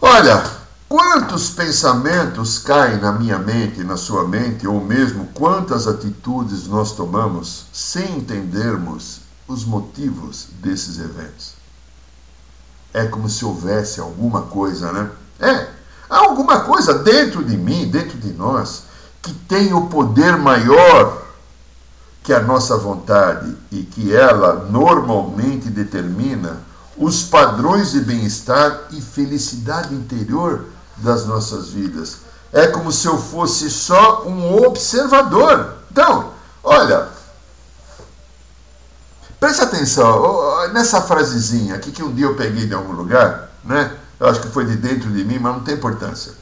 Olha, 0.00 0.44
quantos 0.88 1.50
pensamentos 1.50 2.58
caem 2.58 2.98
na 2.98 3.12
minha 3.12 3.38
mente, 3.38 3.84
na 3.84 3.96
sua 3.96 4.26
mente, 4.26 4.66
ou 4.66 4.80
mesmo 4.80 5.26
quantas 5.34 5.86
atitudes 5.86 6.66
nós 6.66 6.92
tomamos 6.92 7.66
sem 7.72 8.18
entendermos 8.18 9.20
os 9.46 9.64
motivos 9.64 10.48
desses 10.60 10.98
eventos? 10.98 11.61
É 12.92 13.06
como 13.06 13.28
se 13.28 13.44
houvesse 13.44 14.00
alguma 14.00 14.42
coisa, 14.42 14.92
né? 14.92 15.10
É, 15.40 15.68
há 16.08 16.18
alguma 16.18 16.60
coisa 16.60 16.94
dentro 16.94 17.44
de 17.44 17.56
mim, 17.56 17.88
dentro 17.90 18.18
de 18.18 18.32
nós, 18.32 18.84
que 19.22 19.32
tem 19.32 19.72
o 19.72 19.86
poder 19.86 20.36
maior 20.36 21.22
que 22.22 22.32
a 22.32 22.40
nossa 22.40 22.76
vontade 22.76 23.56
e 23.70 23.82
que 23.82 24.14
ela 24.14 24.66
normalmente 24.70 25.68
determina 25.68 26.60
os 26.96 27.22
padrões 27.24 27.92
de 27.92 28.00
bem-estar 28.00 28.82
e 28.90 29.00
felicidade 29.00 29.94
interior 29.94 30.66
das 30.98 31.26
nossas 31.26 31.70
vidas. 31.70 32.18
É 32.52 32.66
como 32.66 32.92
se 32.92 33.06
eu 33.06 33.16
fosse 33.18 33.70
só 33.70 34.24
um 34.26 34.62
observador. 34.64 35.74
Então, 35.90 36.30
olha, 36.62 37.08
preste 39.42 39.60
atenção 39.60 40.68
nessa 40.72 41.02
frasezinha 41.02 41.74
aqui 41.74 41.90
que 41.90 42.00
um 42.00 42.14
dia 42.14 42.26
eu 42.26 42.36
peguei 42.36 42.64
de 42.64 42.74
algum 42.74 42.92
lugar, 42.92 43.50
né? 43.64 43.92
Eu 44.20 44.28
acho 44.28 44.40
que 44.40 44.46
foi 44.46 44.64
de 44.64 44.76
dentro 44.76 45.10
de 45.10 45.24
mim, 45.24 45.40
mas 45.40 45.52
não 45.52 45.64
tem 45.64 45.74
importância. 45.74 46.32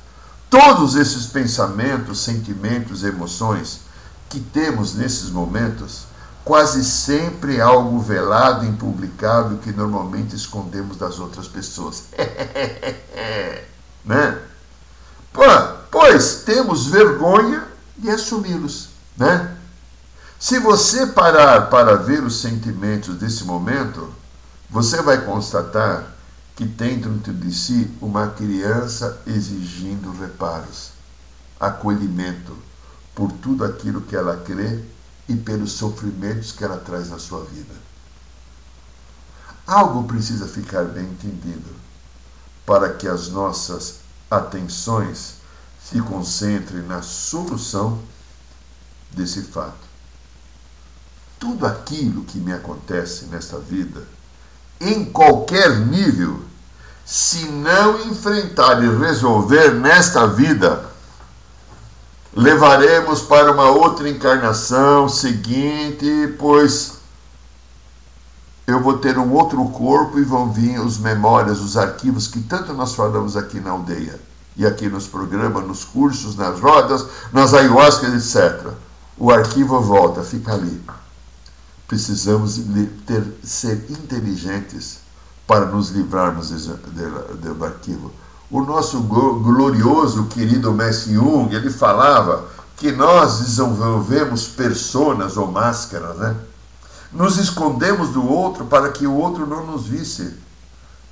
Todos 0.50 0.96
esses 0.96 1.24
pensamentos, 1.24 2.22
sentimentos, 2.22 3.02
emoções 3.02 3.80
que 4.28 4.38
temos 4.38 4.94
nesses 4.96 5.30
momentos 5.30 6.02
quase 6.44 6.84
sempre 6.84 7.58
algo 7.58 7.98
velado, 8.00 8.66
impublicável, 8.66 9.56
que 9.56 9.72
normalmente 9.72 10.36
escondemos 10.36 10.98
das 10.98 11.18
outras 11.18 11.48
pessoas. 11.48 12.04
né? 14.04 14.38
Pois 15.90 16.42
temos 16.44 16.88
vergonha 16.88 17.64
de 17.96 18.10
assumi-los, 18.10 18.90
né? 19.16 19.56
Se 20.40 20.58
você 20.58 21.06
parar 21.08 21.68
para 21.68 21.96
ver 21.96 22.24
os 22.24 22.40
sentimentos 22.40 23.14
desse 23.16 23.44
momento, 23.44 24.10
você 24.70 25.02
vai 25.02 25.22
constatar 25.22 26.14
que 26.56 26.66
tem 26.66 26.98
dentro 26.98 27.34
de 27.34 27.52
si 27.52 27.94
uma 28.00 28.28
criança 28.28 29.20
exigindo 29.26 30.10
reparos, 30.18 30.92
acolhimento 31.60 32.56
por 33.14 33.30
tudo 33.32 33.66
aquilo 33.66 34.00
que 34.00 34.16
ela 34.16 34.38
crê 34.38 34.82
e 35.28 35.36
pelos 35.36 35.72
sofrimentos 35.72 36.52
que 36.52 36.64
ela 36.64 36.78
traz 36.78 37.10
na 37.10 37.18
sua 37.18 37.44
vida. 37.44 37.74
Algo 39.66 40.04
precisa 40.04 40.48
ficar 40.48 40.86
bem 40.86 41.04
entendido 41.04 41.68
para 42.64 42.94
que 42.94 43.06
as 43.06 43.28
nossas 43.28 43.96
atenções 44.30 45.34
se 45.84 46.00
concentrem 46.00 46.82
na 46.84 47.02
solução 47.02 48.02
desse 49.10 49.42
fato. 49.42 49.89
Tudo 51.40 51.66
aquilo 51.66 52.22
que 52.24 52.38
me 52.38 52.52
acontece 52.52 53.24
nesta 53.24 53.58
vida, 53.58 54.02
em 54.78 55.06
qualquer 55.06 55.80
nível, 55.80 56.42
se 57.04 57.46
não 57.46 57.98
enfrentar 58.06 58.84
e 58.84 58.98
resolver 58.98 59.74
nesta 59.74 60.26
vida, 60.26 60.84
levaremos 62.34 63.22
para 63.22 63.50
uma 63.50 63.70
outra 63.70 64.08
encarnação 64.08 65.08
seguinte, 65.08 66.34
pois 66.38 67.00
eu 68.66 68.80
vou 68.80 68.98
ter 68.98 69.18
um 69.18 69.32
outro 69.32 69.64
corpo 69.70 70.18
e 70.18 70.22
vão 70.22 70.52
vir 70.52 70.78
os 70.78 70.98
memórias, 70.98 71.60
os 71.60 71.76
arquivos 71.76 72.28
que 72.28 72.40
tanto 72.40 72.72
nós 72.74 72.94
falamos 72.94 73.36
aqui 73.36 73.58
na 73.58 73.70
aldeia 73.70 74.20
e 74.56 74.66
aqui 74.66 74.88
nos 74.88 75.06
programas, 75.06 75.66
nos 75.66 75.84
cursos, 75.84 76.36
nas 76.36 76.60
rodas, 76.60 77.06
nas 77.32 77.54
ayahuascas, 77.54 78.36
etc. 78.36 78.72
O 79.16 79.30
arquivo 79.30 79.80
volta, 79.80 80.22
fica 80.22 80.52
ali. 80.52 80.80
Precisamos 81.90 82.60
ter, 83.04 83.24
ser 83.42 83.84
inteligentes 83.90 84.98
para 85.44 85.66
nos 85.66 85.90
livrarmos 85.90 86.50
do 86.50 87.64
arquivo. 87.64 88.12
O 88.48 88.62
nosso 88.62 89.00
glorioso 89.00 90.26
querido 90.26 90.72
Messi 90.72 91.14
Jung, 91.14 91.52
ele 91.52 91.68
falava 91.68 92.46
que 92.76 92.92
nós 92.92 93.40
desenvolvemos 93.40 94.46
personas 94.46 95.36
ou 95.36 95.50
máscaras, 95.50 96.16
né? 96.16 96.36
Nos 97.10 97.38
escondemos 97.38 98.10
do 98.10 98.24
outro 98.24 98.66
para 98.66 98.92
que 98.92 99.04
o 99.04 99.14
outro 99.16 99.44
não 99.44 99.66
nos 99.66 99.86
visse. 99.86 100.32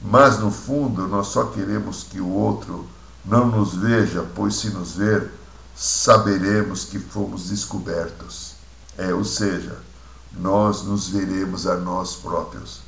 Mas 0.00 0.38
no 0.38 0.52
fundo 0.52 1.08
nós 1.08 1.26
só 1.26 1.46
queremos 1.46 2.04
que 2.04 2.20
o 2.20 2.28
outro 2.28 2.86
não 3.24 3.48
nos 3.48 3.74
veja, 3.74 4.24
pois 4.32 4.54
se 4.54 4.70
nos 4.70 4.92
ver, 4.92 5.28
saberemos 5.74 6.84
que 6.84 7.00
fomos 7.00 7.48
descobertos. 7.48 8.52
É, 8.96 9.12
ou 9.12 9.24
seja, 9.24 9.87
nós 10.32 10.82
nos 10.82 11.08
veremos 11.08 11.66
a 11.66 11.76
nós 11.76 12.16
próprios. 12.16 12.80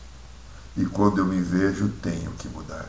E 0.77 0.85
quando 0.85 1.19
eu 1.19 1.27
me 1.27 1.41
vejo, 1.41 1.89
tenho 2.03 2.31
que 2.33 2.49
mudar. 2.49 2.89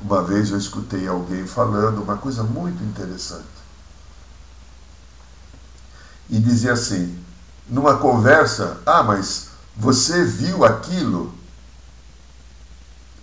Uma 0.00 0.22
vez 0.22 0.50
eu 0.50 0.58
escutei 0.58 1.08
alguém 1.08 1.46
falando 1.46 2.02
uma 2.02 2.16
coisa 2.16 2.42
muito 2.42 2.82
interessante. 2.84 3.46
E 6.30 6.38
dizia 6.38 6.72
assim: 6.72 7.18
numa 7.68 7.96
conversa, 7.96 8.78
ah, 8.86 9.02
mas 9.02 9.48
você 9.76 10.24
viu 10.24 10.64
aquilo? 10.64 11.34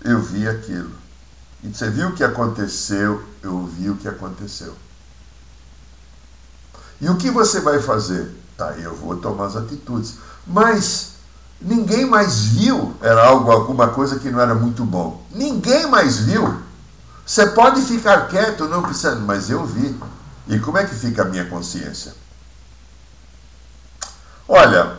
Eu 0.03 0.21
vi 0.21 0.47
aquilo. 0.47 0.91
E 1.63 1.69
você 1.69 1.89
viu 1.89 2.09
o 2.09 2.15
que 2.15 2.23
aconteceu? 2.23 3.23
Eu 3.41 3.65
vi 3.65 3.89
o 3.89 3.95
que 3.95 4.07
aconteceu. 4.07 4.75
E 7.01 7.09
o 7.09 7.17
que 7.17 7.29
você 7.29 7.59
vai 7.59 7.81
fazer? 7.81 8.33
Tá, 8.57 8.71
eu 8.77 8.95
vou 8.95 9.17
tomar 9.17 9.47
as 9.47 9.55
atitudes. 9.55 10.15
Mas 10.45 11.13
ninguém 11.59 12.05
mais 12.05 12.45
viu, 12.45 12.95
era 13.01 13.25
algo, 13.25 13.51
alguma 13.51 13.87
coisa 13.89 14.19
que 14.19 14.29
não 14.29 14.39
era 14.39 14.53
muito 14.53 14.83
bom. 14.85 15.25
Ninguém 15.31 15.87
mais 15.87 16.17
viu. 16.17 16.61
Você 17.25 17.47
pode 17.47 17.81
ficar 17.81 18.27
quieto, 18.27 18.67
não 18.67 18.83
precisa, 18.83 19.15
mas 19.15 19.49
eu 19.49 19.65
vi. 19.65 19.99
E 20.47 20.59
como 20.59 20.77
é 20.77 20.85
que 20.85 20.93
fica 20.93 21.23
a 21.23 21.25
minha 21.25 21.45
consciência? 21.45 22.13
Olha, 24.47 24.97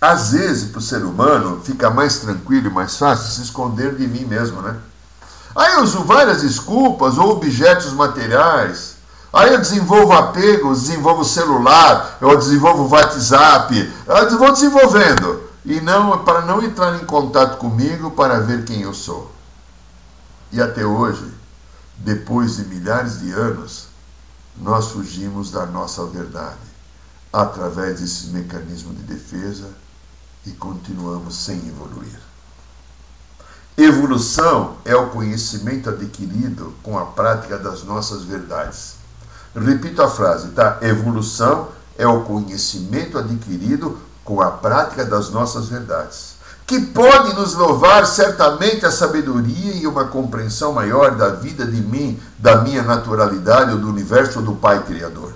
às 0.00 0.32
vezes 0.32 0.70
para 0.70 0.78
o 0.80 0.82
ser 0.82 1.04
humano 1.04 1.62
fica 1.64 1.88
mais 1.88 2.18
tranquilo 2.18 2.66
e 2.66 2.72
mais 2.72 2.96
fácil 2.96 3.32
se 3.32 3.42
esconder 3.42 3.94
de 3.94 4.08
mim 4.08 4.24
mesmo, 4.24 4.60
né? 4.60 4.76
Aí 5.54 5.74
eu 5.74 5.84
uso 5.84 6.02
várias 6.02 6.42
desculpas 6.42 7.16
ou 7.16 7.30
objetos 7.30 7.92
materiais. 7.92 8.95
Aí 9.32 9.52
eu 9.52 9.58
desenvolvo 9.58 10.12
apego, 10.12 10.72
desenvolvo 10.72 11.24
celular, 11.24 12.16
eu 12.20 12.36
desenvolvo 12.36 12.88
WhatsApp, 12.88 13.92
eu 14.06 14.38
vou 14.38 14.52
desenvolvendo. 14.52 15.42
E 15.64 15.80
não 15.80 16.24
para 16.24 16.42
não 16.42 16.62
entrar 16.62 16.96
em 17.02 17.04
contato 17.04 17.58
comigo 17.58 18.12
para 18.12 18.40
ver 18.40 18.64
quem 18.64 18.82
eu 18.82 18.94
sou. 18.94 19.32
E 20.52 20.62
até 20.62 20.86
hoje, 20.86 21.34
depois 21.96 22.56
de 22.56 22.64
milhares 22.64 23.20
de 23.20 23.32
anos, 23.32 23.88
nós 24.56 24.92
fugimos 24.92 25.50
da 25.50 25.66
nossa 25.66 26.06
verdade 26.06 26.56
através 27.32 28.00
desse 28.00 28.28
mecanismo 28.28 28.94
de 28.94 29.02
defesa 29.02 29.68
e 30.46 30.52
continuamos 30.52 31.34
sem 31.34 31.56
evoluir. 31.68 32.18
Evolução 33.76 34.78
é 34.86 34.96
o 34.96 35.10
conhecimento 35.10 35.90
adquirido 35.90 36.72
com 36.82 36.98
a 36.98 37.04
prática 37.04 37.58
das 37.58 37.82
nossas 37.82 38.22
verdades. 38.22 38.95
Repito 39.56 40.02
a 40.02 40.08
frase, 40.08 40.48
tá? 40.48 40.78
Evolução 40.82 41.68
é 41.96 42.06
o 42.06 42.20
conhecimento 42.22 43.18
adquirido 43.18 43.98
com 44.22 44.42
a 44.42 44.50
prática 44.50 45.02
das 45.02 45.30
nossas 45.30 45.68
verdades, 45.68 46.34
que 46.66 46.78
pode 46.80 47.34
nos 47.34 47.54
louvar 47.54 48.06
certamente 48.06 48.84
a 48.84 48.90
sabedoria 48.90 49.72
e 49.72 49.86
uma 49.86 50.04
compreensão 50.04 50.72
maior 50.72 51.14
da 51.16 51.30
vida 51.30 51.64
de 51.64 51.80
mim, 51.80 52.20
da 52.38 52.60
minha 52.60 52.82
naturalidade 52.82 53.72
ou 53.72 53.78
do 53.78 53.88
universo 53.88 54.42
do 54.42 54.52
Pai 54.52 54.82
Criador. 54.84 55.32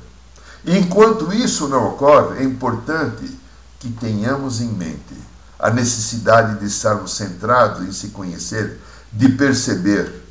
Enquanto 0.66 1.32
isso 1.32 1.68
não 1.68 1.88
ocorre, 1.88 2.40
é 2.40 2.44
importante 2.44 3.38
que 3.78 3.90
tenhamos 3.90 4.60
em 4.60 4.68
mente 4.68 5.16
a 5.58 5.70
necessidade 5.70 6.58
de 6.58 6.66
estarmos 6.66 7.14
centrados 7.14 7.86
em 7.86 7.92
se 7.92 8.08
conhecer, 8.08 8.78
de 9.12 9.28
perceber. 9.30 10.26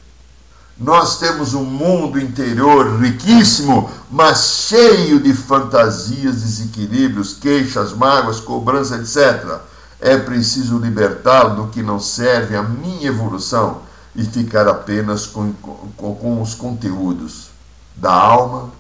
Nós 0.80 1.18
temos 1.20 1.54
um 1.54 1.66
mundo 1.66 2.18
interior 2.18 3.02
riquíssimo, 3.02 3.92
mas 4.10 4.66
cheio 4.70 5.20
de 5.20 5.34
fantasias, 5.34 6.42
desequilíbrios, 6.42 7.34
queixas, 7.34 7.92
mágoas, 7.92 8.40
cobranças, 8.40 9.18
etc. 9.18 9.60
É 10.00 10.18
preciso 10.18 10.78
libertá-lo 10.78 11.56
do 11.64 11.68
que 11.72 11.84
não 11.84 12.00
serve 12.00 12.56
à 12.56 12.64
minha 12.64 13.10
evolução 13.10 13.82
e 14.16 14.24
ficar 14.24 14.70
apenas 14.70 15.26
com, 15.26 15.52
com, 15.98 16.16
com 16.16 16.42
os 16.42 16.56
conteúdos 16.56 17.50
da 17.98 18.14
alma 18.14 18.72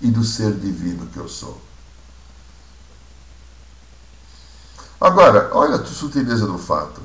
e 0.00 0.12
do 0.12 0.22
ser 0.22 0.52
divino 0.52 1.06
que 1.06 1.18
eu 1.18 1.28
sou. 1.28 1.60
Agora, 5.00 5.50
olha 5.52 5.74
a 5.74 5.84
sutileza 5.84 6.46
do 6.46 6.58
fato. 6.58 7.00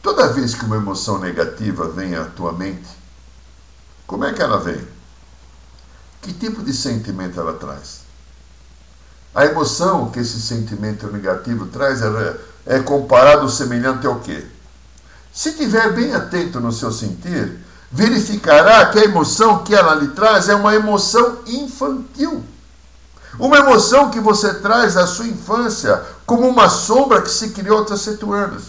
Toda 0.00 0.32
vez 0.32 0.54
que 0.54 0.64
uma 0.64 0.76
emoção 0.76 1.18
negativa 1.18 1.88
vem 1.88 2.14
à 2.14 2.24
tua 2.26 2.52
mente, 2.52 2.95
como 4.06 4.24
é 4.24 4.32
que 4.32 4.42
ela 4.42 4.58
vem? 4.58 4.80
Que 6.22 6.32
tipo 6.32 6.62
de 6.62 6.72
sentimento 6.72 7.40
ela 7.40 7.54
traz? 7.54 8.00
A 9.34 9.44
emoção 9.44 10.10
que 10.10 10.20
esse 10.20 10.40
sentimento 10.40 11.06
negativo 11.08 11.66
traz 11.66 12.00
é, 12.64 12.78
comparado 12.80 13.48
semelhante 13.50 14.06
ao 14.06 14.20
quê? 14.20 14.46
Se 15.32 15.50
estiver 15.50 15.92
bem 15.92 16.14
atento 16.14 16.58
no 16.60 16.72
seu 16.72 16.90
sentir, 16.90 17.58
verificará 17.92 18.86
que 18.86 18.98
a 18.98 19.04
emoção 19.04 19.62
que 19.62 19.74
ela 19.74 19.94
lhe 19.94 20.08
traz 20.08 20.48
é 20.48 20.54
uma 20.54 20.74
emoção 20.74 21.40
infantil. 21.46 22.42
Uma 23.38 23.58
emoção 23.58 24.10
que 24.10 24.18
você 24.18 24.54
traz 24.54 24.94
da 24.94 25.06
sua 25.06 25.26
infância, 25.26 26.02
como 26.24 26.48
uma 26.48 26.70
sombra 26.70 27.20
que 27.20 27.30
se 27.30 27.50
criou 27.50 27.80
aos 27.80 28.00
sete 28.00 28.24
anos. 28.24 28.64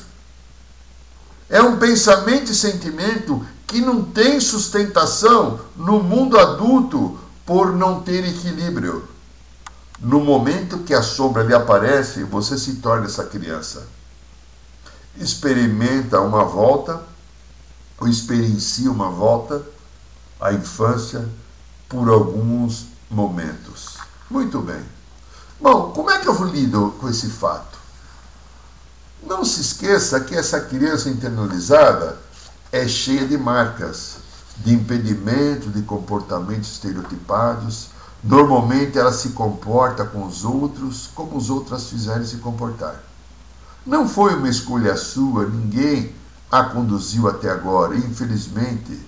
É 1.50 1.62
um 1.62 1.78
pensamento 1.78 2.52
e 2.52 2.56
sentimento 2.56 3.46
que 3.68 3.82
não 3.82 4.02
tem 4.02 4.40
sustentação 4.40 5.60
no 5.76 6.02
mundo 6.02 6.40
adulto 6.40 7.20
por 7.46 7.74
não 7.74 8.02
ter 8.02 8.26
equilíbrio. 8.26 9.06
No 10.00 10.22
momento 10.22 10.80
que 10.80 10.94
a 10.94 11.02
sombra 11.02 11.44
lhe 11.44 11.54
aparece, 11.54 12.24
você 12.24 12.58
se 12.58 12.76
torna 12.76 13.06
essa 13.06 13.26
criança. 13.26 13.86
Experimenta 15.18 16.22
uma 16.22 16.46
volta 16.46 17.04
ou 18.00 18.08
experiencia 18.08 18.90
uma 18.90 19.10
volta 19.10 19.62
à 20.40 20.54
infância 20.54 21.28
por 21.90 22.08
alguns 22.10 22.86
momentos. 23.10 23.98
Muito 24.30 24.62
bem. 24.62 24.82
Bom, 25.60 25.92
como 25.92 26.12
é 26.12 26.20
que 26.20 26.28
eu 26.28 26.44
lido 26.46 26.96
com 27.00 27.10
esse 27.10 27.28
fato? 27.28 27.78
Não 29.24 29.44
se 29.44 29.60
esqueça 29.60 30.20
que 30.20 30.36
essa 30.36 30.62
criança 30.62 31.10
internalizada 31.10 32.27
é 32.72 32.88
cheia 32.88 33.26
de 33.26 33.38
marcas, 33.38 34.18
de 34.58 34.74
impedimento, 34.74 35.70
de 35.70 35.82
comportamentos 35.84 36.72
estereotipados. 36.74 37.90
Normalmente 38.24 38.98
ela 38.98 39.14
se 39.14 39.30
comporta 39.30 40.04
com 40.04 40.26
os 40.26 40.44
outros 40.44 41.10
como 41.14 41.38
os 41.38 41.50
outros 41.50 41.90
fizerem 41.90 42.26
se 42.26 42.38
comportar. 42.38 43.04
Não 43.86 44.08
foi 44.08 44.36
uma 44.36 44.50
escolha 44.50 44.98
sua, 44.98 45.46
ninguém 45.46 46.14
a 46.52 46.64
conduziu 46.64 47.28
até 47.28 47.50
agora. 47.50 47.96
Infelizmente, 47.96 49.00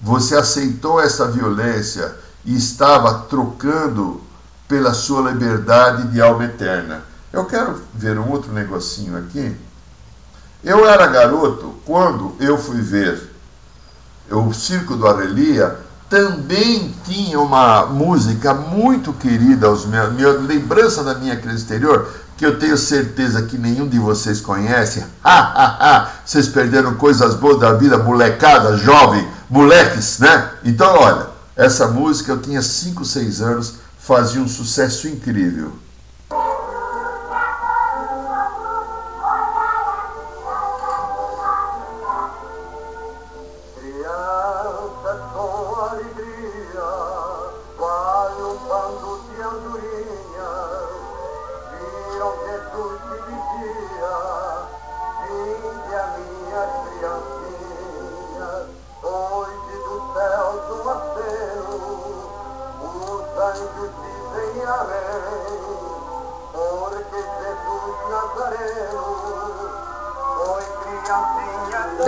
você 0.00 0.36
aceitou 0.36 1.00
essa 1.00 1.30
violência 1.30 2.16
e 2.44 2.56
estava 2.56 3.20
trocando 3.28 4.20
pela 4.66 4.94
sua 4.94 5.30
liberdade 5.30 6.08
de 6.08 6.20
alma 6.20 6.44
eterna. 6.44 7.02
Eu 7.32 7.44
quero 7.44 7.80
ver 7.94 8.18
um 8.18 8.30
outro 8.30 8.52
negocinho 8.52 9.16
aqui. 9.16 9.54
Eu 10.66 10.86
era 10.86 11.06
garoto 11.06 11.76
quando 11.86 12.34
eu 12.40 12.58
fui 12.58 12.82
ver 12.82 13.30
o 14.30 14.52
Circo 14.52 14.96
do 14.96 15.06
Arelia 15.06 15.78
também 16.10 16.92
tinha 17.04 17.38
uma 17.38 17.86
música 17.86 18.52
muito 18.52 19.12
querida 19.12 19.68
aos 19.68 19.86
meus, 19.86 20.12
minha 20.12 20.30
lembrança 20.30 21.04
da 21.04 21.14
minha 21.14 21.36
criança 21.36 21.58
exterior, 21.58 22.08
que 22.36 22.44
eu 22.44 22.58
tenho 22.58 22.76
certeza 22.76 23.42
que 23.42 23.56
nenhum 23.56 23.88
de 23.88 23.98
vocês 23.98 24.40
conhece. 24.40 25.04
Ha, 25.22 25.38
ha, 25.38 25.76
ha. 25.80 26.12
Vocês 26.24 26.48
perderam 26.48 26.94
coisas 26.94 27.34
boas 27.34 27.60
da 27.60 27.72
vida, 27.72 27.98
molecada, 27.98 28.76
jovem, 28.76 29.26
moleques, 29.48 30.18
né? 30.18 30.50
Então, 30.64 30.92
olha, 30.98 31.28
essa 31.56 31.86
música 31.88 32.32
eu 32.32 32.40
tinha 32.40 32.62
5, 32.62 33.04
6 33.04 33.40
anos, 33.40 33.74
fazia 33.98 34.40
um 34.40 34.48
sucesso 34.48 35.06
incrível. 35.06 35.72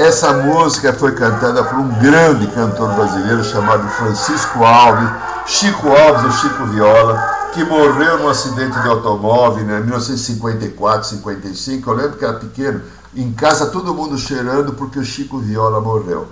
Essa 0.08 0.32
música 0.32 0.90
foi 0.94 1.12
cantada 1.12 1.62
por 1.62 1.78
um 1.78 1.88
grande 2.00 2.46
cantor 2.46 2.94
brasileiro 2.94 3.44
chamado 3.44 3.86
Francisco 3.90 4.64
Alves, 4.64 5.10
Chico 5.44 5.86
Alves 5.86 6.24
ou 6.24 6.30
Chico 6.30 6.64
Viola, 6.68 7.18
que 7.52 7.62
morreu 7.62 8.18
num 8.18 8.30
acidente 8.30 8.80
de 8.80 8.88
automóvel 8.88 9.66
né, 9.66 9.80
em 9.80 9.82
1954, 9.82 11.10
55. 11.10 11.90
Eu 11.90 11.94
lembro 11.94 12.16
que 12.16 12.24
era 12.24 12.38
pequeno, 12.38 12.80
em 13.14 13.30
casa 13.34 13.66
todo 13.66 13.94
mundo 13.94 14.16
cheirando 14.16 14.72
porque 14.72 14.98
o 14.98 15.04
Chico 15.04 15.36
Viola 15.40 15.78
morreu. 15.78 16.26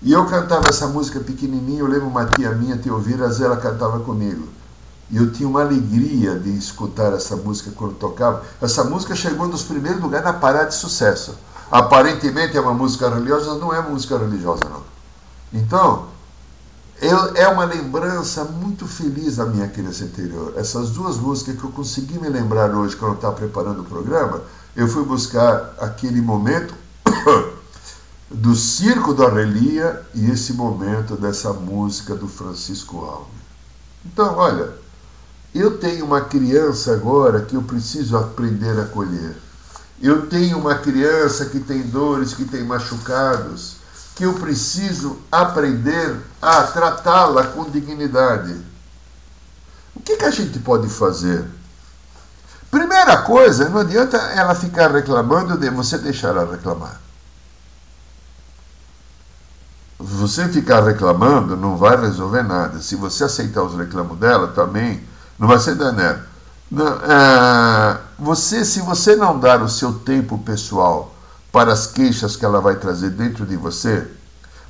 E 0.00 0.10
eu 0.10 0.24
cantava 0.24 0.70
essa 0.70 0.86
música 0.86 1.20
pequenininho, 1.20 1.80
eu 1.80 1.88
lembro 1.88 2.06
uma 2.06 2.24
tia 2.24 2.52
minha, 2.52 2.78
tia 2.78 2.90
Elvira, 2.90 3.26
ela 3.38 3.58
cantava 3.58 4.00
comigo. 4.00 4.48
E 5.10 5.18
eu 5.18 5.30
tinha 5.30 5.46
uma 5.46 5.60
alegria 5.60 6.38
de 6.38 6.56
escutar 6.56 7.12
essa 7.12 7.36
música 7.36 7.70
quando 7.76 7.96
tocava. 7.96 8.42
Essa 8.62 8.82
música 8.82 9.14
chegou 9.14 9.46
nos 9.46 9.62
primeiros 9.62 10.00
lugares 10.00 10.24
na 10.24 10.32
parada 10.32 10.70
de 10.70 10.74
sucesso 10.74 11.34
aparentemente 11.70 12.56
é 12.56 12.60
uma 12.60 12.74
música 12.74 13.08
religiosa, 13.08 13.54
não 13.56 13.72
é 13.72 13.80
música 13.80 14.18
religiosa, 14.18 14.62
não. 14.68 14.82
Então, 15.52 16.08
é 17.34 17.48
uma 17.48 17.64
lembrança 17.64 18.44
muito 18.44 18.86
feliz 18.86 19.36
da 19.36 19.46
minha 19.46 19.68
criança 19.68 20.04
interior. 20.04 20.54
Essas 20.56 20.90
duas 20.90 21.16
músicas 21.16 21.58
que 21.58 21.64
eu 21.64 21.70
consegui 21.70 22.18
me 22.18 22.28
lembrar 22.28 22.74
hoje, 22.74 22.96
quando 22.96 23.12
eu 23.12 23.16
estava 23.16 23.34
preparando 23.34 23.82
o 23.82 23.84
programa, 23.84 24.42
eu 24.76 24.88
fui 24.88 25.04
buscar 25.04 25.74
aquele 25.78 26.20
momento 26.20 26.74
do 28.30 28.54
Circo 28.54 29.12
da 29.12 29.28
Relia 29.28 30.02
e 30.14 30.30
esse 30.30 30.52
momento 30.52 31.16
dessa 31.16 31.52
música 31.52 32.14
do 32.14 32.28
Francisco 32.28 32.98
Alves. 33.04 33.28
Então, 34.06 34.36
olha, 34.36 34.70
eu 35.54 35.78
tenho 35.78 36.04
uma 36.04 36.20
criança 36.20 36.92
agora 36.92 37.42
que 37.42 37.54
eu 37.54 37.62
preciso 37.62 38.16
aprender 38.16 38.78
a 38.78 38.82
acolher. 38.82 39.36
Eu 40.04 40.26
tenho 40.26 40.58
uma 40.58 40.74
criança 40.74 41.46
que 41.46 41.58
tem 41.58 41.80
dores, 41.80 42.34
que 42.34 42.44
tem 42.44 42.62
machucados, 42.62 43.76
que 44.14 44.24
eu 44.24 44.34
preciso 44.34 45.18
aprender 45.32 46.20
a 46.42 46.62
tratá-la 46.64 47.44
com 47.46 47.70
dignidade. 47.70 48.54
O 49.96 50.00
que, 50.00 50.18
que 50.18 50.24
a 50.26 50.30
gente 50.30 50.58
pode 50.58 50.90
fazer? 50.90 51.42
Primeira 52.70 53.22
coisa, 53.22 53.70
não 53.70 53.80
adianta 53.80 54.18
ela 54.18 54.54
ficar 54.54 54.90
reclamando 54.90 55.56
de 55.56 55.70
você 55.70 55.96
deixar 55.96 56.28
ela 56.36 56.52
reclamar. 56.52 57.00
Você 59.98 60.46
ficar 60.50 60.82
reclamando 60.82 61.56
não 61.56 61.78
vai 61.78 61.98
resolver 61.98 62.42
nada. 62.42 62.78
Se 62.82 62.94
você 62.94 63.24
aceitar 63.24 63.62
os 63.62 63.74
reclamos 63.74 64.18
dela, 64.18 64.48
também 64.48 65.02
não 65.38 65.48
vai 65.48 65.58
ser 65.58 65.76
danado. 65.76 66.20
Não, 66.70 66.88
é, 66.88 68.00
você, 68.24 68.64
se 68.64 68.80
você 68.80 69.14
não 69.14 69.38
dar 69.38 69.62
o 69.62 69.68
seu 69.68 69.92
tempo 70.00 70.38
pessoal 70.38 71.14
para 71.52 71.72
as 71.72 71.86
queixas 71.86 72.34
que 72.34 72.44
ela 72.44 72.58
vai 72.58 72.76
trazer 72.76 73.10
dentro 73.10 73.44
de 73.44 73.54
você, 73.54 74.10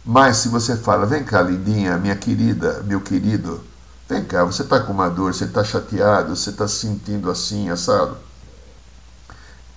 mas 0.05 0.39
se 0.39 0.49
você 0.49 0.77
fala, 0.77 1.07
vem 1.07 1.23
cá, 1.23 1.41
lindinha, 1.41 1.97
minha 1.97 2.17
querida, 2.17 2.83
meu 2.83 3.01
querido, 3.01 3.63
vem 4.09 4.25
cá, 4.25 4.45
você 4.45 4.63
está 4.63 4.81
com 4.81 4.93
uma 4.93 5.09
dor, 5.09 5.33
você 5.33 5.45
está 5.45 5.63
chateado, 5.63 6.35
você 6.35 6.51
está 6.51 6.67
se 6.67 6.81
sentindo 6.81 7.31
assim, 7.31 7.71
assado, 7.71 8.17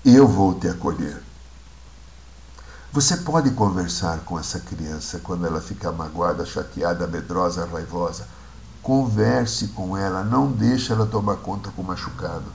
eu 0.03 0.27
vou 0.27 0.55
te 0.55 0.67
acolher. 0.67 1.21
Você 2.91 3.17
pode 3.17 3.51
conversar 3.51 4.21
com 4.25 4.39
essa 4.39 4.59
criança 4.59 5.19
quando 5.19 5.45
ela 5.45 5.61
fica 5.61 5.91
magoada, 5.91 6.45
chateada, 6.45 7.05
medrosa, 7.05 7.67
raivosa. 7.71 8.27
Converse 8.81 9.67
com 9.67 9.95
ela, 9.95 10.23
não 10.23 10.51
deixe 10.51 10.91
ela 10.91 11.05
tomar 11.05 11.35
conta 11.35 11.69
com 11.69 11.83
o 11.83 11.85
machucado. 11.85 12.45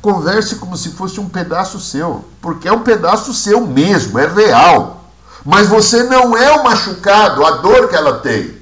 Converse 0.00 0.56
como 0.56 0.76
se 0.76 0.90
fosse 0.90 1.20
um 1.20 1.28
pedaço 1.28 1.78
seu, 1.78 2.24
porque 2.40 2.68
é 2.68 2.72
um 2.72 2.82
pedaço 2.82 3.34
seu 3.34 3.66
mesmo, 3.66 4.18
é 4.18 4.26
real. 4.26 5.04
Mas 5.44 5.68
você 5.68 6.04
não 6.04 6.36
é 6.36 6.52
o 6.52 6.64
machucado, 6.64 7.44
a 7.44 7.52
dor 7.52 7.88
que 7.88 7.96
ela 7.96 8.18
tem. 8.20 8.60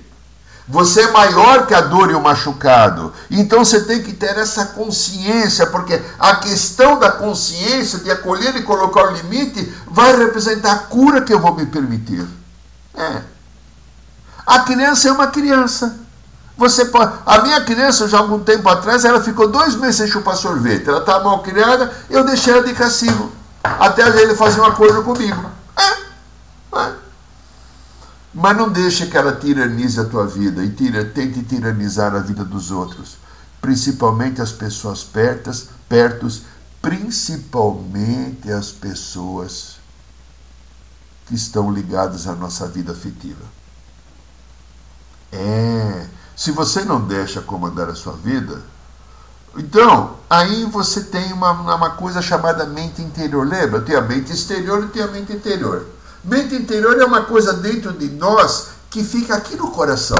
Você 0.68 1.00
é 1.00 1.10
maior 1.10 1.66
que 1.66 1.74
a 1.74 1.80
dor 1.80 2.10
e 2.10 2.14
o 2.14 2.20
machucado. 2.20 3.12
Então 3.30 3.64
você 3.64 3.84
tem 3.84 4.02
que 4.02 4.12
ter 4.12 4.36
essa 4.36 4.66
consciência, 4.66 5.66
porque 5.68 6.00
a 6.18 6.36
questão 6.36 6.98
da 6.98 7.10
consciência, 7.10 8.00
de 8.00 8.10
acolher 8.10 8.54
e 8.54 8.62
colocar 8.62 9.08
o 9.08 9.12
limite, 9.12 9.72
vai 9.86 10.14
representar 10.14 10.72
a 10.72 10.78
cura 10.78 11.22
que 11.22 11.32
eu 11.32 11.40
vou 11.40 11.54
me 11.54 11.64
permitir. 11.64 12.26
É. 12.94 13.22
A 14.44 14.60
criança 14.60 15.08
é 15.08 15.12
uma 15.12 15.28
criança. 15.28 15.98
Você 16.58 16.86
pode... 16.86 17.12
A 17.24 17.40
minha 17.42 17.60
criança, 17.60 18.08
já 18.08 18.18
há 18.18 18.20
algum 18.20 18.40
tempo 18.40 18.68
atrás, 18.68 19.04
ela 19.04 19.22
ficou 19.22 19.48
dois 19.48 19.76
meses 19.76 19.96
sem 19.96 20.08
chupar 20.08 20.36
sorvete. 20.36 20.88
Ela 20.88 20.98
estava 20.98 21.22
mal 21.22 21.40
criada, 21.40 21.90
eu 22.10 22.24
deixei 22.24 22.52
ela 22.52 22.64
de 22.64 22.74
castigo. 22.74 23.30
Até 23.62 24.02
ele 24.20 24.34
fazer 24.34 24.60
um 24.60 24.64
acordo 24.64 25.04
comigo. 25.04 25.48
É. 25.76 26.80
é. 26.80 26.92
Mas 28.34 28.56
não 28.56 28.70
deixe 28.70 29.06
que 29.06 29.16
ela 29.16 29.36
tiranize 29.36 30.00
a 30.00 30.04
tua 30.04 30.26
vida 30.26 30.64
e 30.64 30.70
tira, 30.70 31.04
tente 31.04 31.44
tiranizar 31.44 32.12
a 32.14 32.18
vida 32.18 32.44
dos 32.44 32.72
outros. 32.72 33.16
Principalmente 33.60 34.42
as 34.42 34.50
pessoas 34.50 35.04
pertas, 35.04 35.68
pertos, 35.88 36.42
principalmente 36.82 38.50
as 38.50 38.72
pessoas 38.72 39.76
que 41.26 41.36
estão 41.36 41.70
ligadas 41.70 42.26
à 42.26 42.34
nossa 42.34 42.66
vida 42.66 42.90
afetiva. 42.90 43.44
É, 45.30 45.77
se 46.38 46.52
você 46.52 46.84
não 46.84 47.00
deixa 47.00 47.40
comandar 47.40 47.88
a 47.88 47.96
sua 47.96 48.12
vida, 48.12 48.62
então 49.56 50.14
aí 50.30 50.64
você 50.66 51.00
tem 51.00 51.32
uma, 51.32 51.50
uma 51.50 51.90
coisa 51.90 52.22
chamada 52.22 52.64
mente 52.64 53.02
interior. 53.02 53.44
Lembra? 53.44 53.80
Tem 53.80 53.96
a 53.96 54.00
mente 54.00 54.32
exterior 54.32 54.84
e 54.84 54.86
tem 54.86 55.02
a 55.02 55.08
mente 55.08 55.32
interior. 55.32 55.84
Mente 56.22 56.54
interior 56.54 56.96
é 56.96 57.04
uma 57.04 57.22
coisa 57.22 57.54
dentro 57.54 57.92
de 57.92 58.08
nós 58.10 58.68
que 58.88 59.02
fica 59.02 59.34
aqui 59.34 59.56
no 59.56 59.72
coração. 59.72 60.16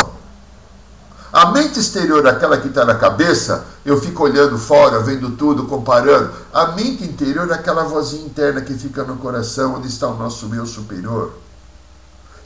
A 1.33 1.53
mente 1.53 1.79
exterior, 1.79 2.27
aquela 2.27 2.59
que 2.59 2.67
está 2.67 2.85
na 2.85 2.97
cabeça, 2.97 3.65
eu 3.85 4.01
fico 4.01 4.25
olhando 4.25 4.59
fora, 4.59 4.99
vendo 4.99 5.31
tudo, 5.37 5.67
comparando. 5.67 6.33
A 6.53 6.73
mente 6.73 7.05
interior 7.05 7.49
é 7.49 7.55
aquela 7.55 7.85
vozinha 7.85 8.27
interna 8.27 8.61
que 8.61 8.75
fica 8.75 9.05
no 9.05 9.19
coração, 9.19 9.77
onde 9.77 9.87
está 9.87 10.09
o 10.09 10.17
nosso 10.17 10.49
meu 10.49 10.67
superior. 10.67 11.33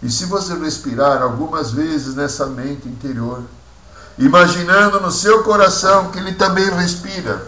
E 0.03 0.11
se 0.11 0.27
você 0.27 0.53
respirar 0.53 1.23
algumas 1.23 1.71
vezes 1.71 2.15
nessa 2.15 2.45
mente 2.45 2.87
interior, 2.87 3.43
imaginando 4.19 5.01
no 5.01 5.11
seu 5.11 5.43
coração 5.43 6.11
que 6.11 6.19
ele 6.19 6.33
também 6.33 6.71
respira, 6.71 7.47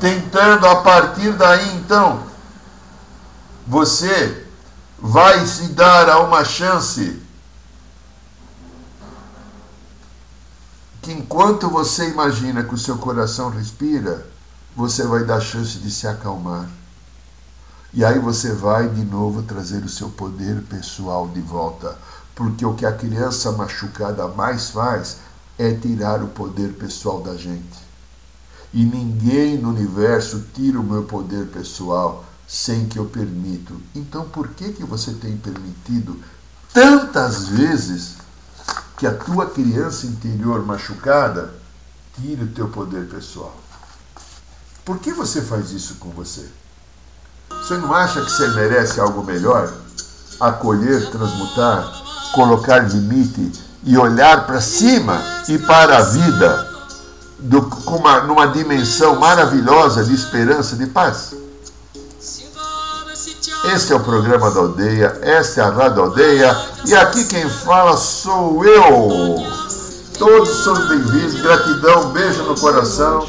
tentando 0.00 0.66
a 0.66 0.76
partir 0.76 1.32
daí 1.32 1.76
então, 1.76 2.22
você 3.66 4.46
vai 4.98 5.46
se 5.46 5.68
dar 5.68 6.08
a 6.08 6.20
uma 6.20 6.44
chance 6.44 7.22
que 11.00 11.12
enquanto 11.12 11.68
você 11.68 12.10
imagina 12.10 12.62
que 12.62 12.74
o 12.74 12.78
seu 12.78 12.98
coração 12.98 13.48
respira, 13.48 14.26
você 14.76 15.06
vai 15.06 15.24
dar 15.24 15.40
chance 15.40 15.78
de 15.78 15.90
se 15.90 16.06
acalmar. 16.06 16.68
E 17.92 18.04
aí 18.04 18.18
você 18.18 18.52
vai 18.52 18.88
de 18.88 19.04
novo 19.04 19.42
trazer 19.42 19.82
o 19.82 19.88
seu 19.88 20.10
poder 20.10 20.62
pessoal 20.62 21.26
de 21.28 21.40
volta. 21.40 21.98
Porque 22.34 22.64
o 22.64 22.74
que 22.74 22.86
a 22.86 22.92
criança 22.92 23.50
machucada 23.52 24.28
mais 24.28 24.70
faz 24.70 25.18
é 25.60 25.74
tirar 25.74 26.22
o 26.22 26.28
poder 26.28 26.72
pessoal 26.72 27.20
da 27.20 27.36
gente. 27.36 27.90
E 28.72 28.82
ninguém 28.82 29.58
no 29.58 29.68
universo 29.68 30.46
tira 30.54 30.80
o 30.80 30.82
meu 30.82 31.02
poder 31.02 31.48
pessoal 31.48 32.24
sem 32.48 32.88
que 32.88 32.98
eu 32.98 33.04
permito. 33.04 33.78
Então 33.94 34.26
por 34.26 34.48
que 34.48 34.72
que 34.72 34.82
você 34.82 35.12
tem 35.12 35.36
permitido 35.36 36.18
tantas 36.72 37.48
vezes 37.48 38.14
que 38.96 39.06
a 39.06 39.14
tua 39.14 39.50
criança 39.50 40.06
interior 40.06 40.64
machucada 40.64 41.52
tire 42.14 42.44
o 42.44 42.52
teu 42.52 42.68
poder 42.68 43.06
pessoal. 43.06 43.54
Por 44.82 44.98
que 44.98 45.12
você 45.12 45.42
faz 45.42 45.72
isso 45.72 45.96
com 45.96 46.08
você? 46.10 46.48
Você 47.50 47.76
não 47.76 47.92
acha 47.92 48.24
que 48.24 48.30
você 48.30 48.48
merece 48.48 48.98
algo 48.98 49.22
melhor? 49.22 49.70
Acolher, 50.40 51.10
transmutar, 51.10 52.32
colocar 52.32 52.78
limite 52.78 53.69
e 53.82 53.96
olhar 53.96 54.46
para 54.46 54.60
cima 54.60 55.20
e 55.48 55.58
para 55.58 55.98
a 55.98 56.02
vida 56.02 56.70
do, 57.38 57.60
uma, 57.86 58.20
numa 58.20 58.46
dimensão 58.46 59.16
maravilhosa 59.16 60.04
de 60.04 60.14
esperança, 60.14 60.76
de 60.76 60.86
paz? 60.86 61.34
Este 63.74 63.92
é 63.92 63.96
o 63.96 64.00
programa 64.00 64.50
da 64.50 64.60
aldeia, 64.60 65.18
esta 65.22 65.60
é 65.60 65.64
a 65.64 65.70
Rádio 65.70 66.02
Aldeia 66.02 66.56
e 66.86 66.94
aqui 66.94 67.24
quem 67.26 67.48
fala 67.48 67.96
sou 67.96 68.64
eu. 68.64 69.36
Todos 70.18 70.48
são 70.64 70.74
bem-vindos, 70.88 71.40
gratidão, 71.40 72.10
beijo 72.10 72.42
no 72.44 72.58
coração. 72.58 73.26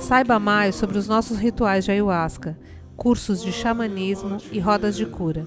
Saiba 0.00 0.38
mais 0.38 0.74
sobre 0.76 0.98
os 0.98 1.08
nossos 1.08 1.38
rituais 1.38 1.84
de 1.84 1.90
ayahuasca, 1.90 2.56
cursos 2.96 3.42
de 3.42 3.52
xamanismo 3.52 4.38
e 4.52 4.60
rodas 4.60 4.96
de 4.96 5.06
cura. 5.06 5.46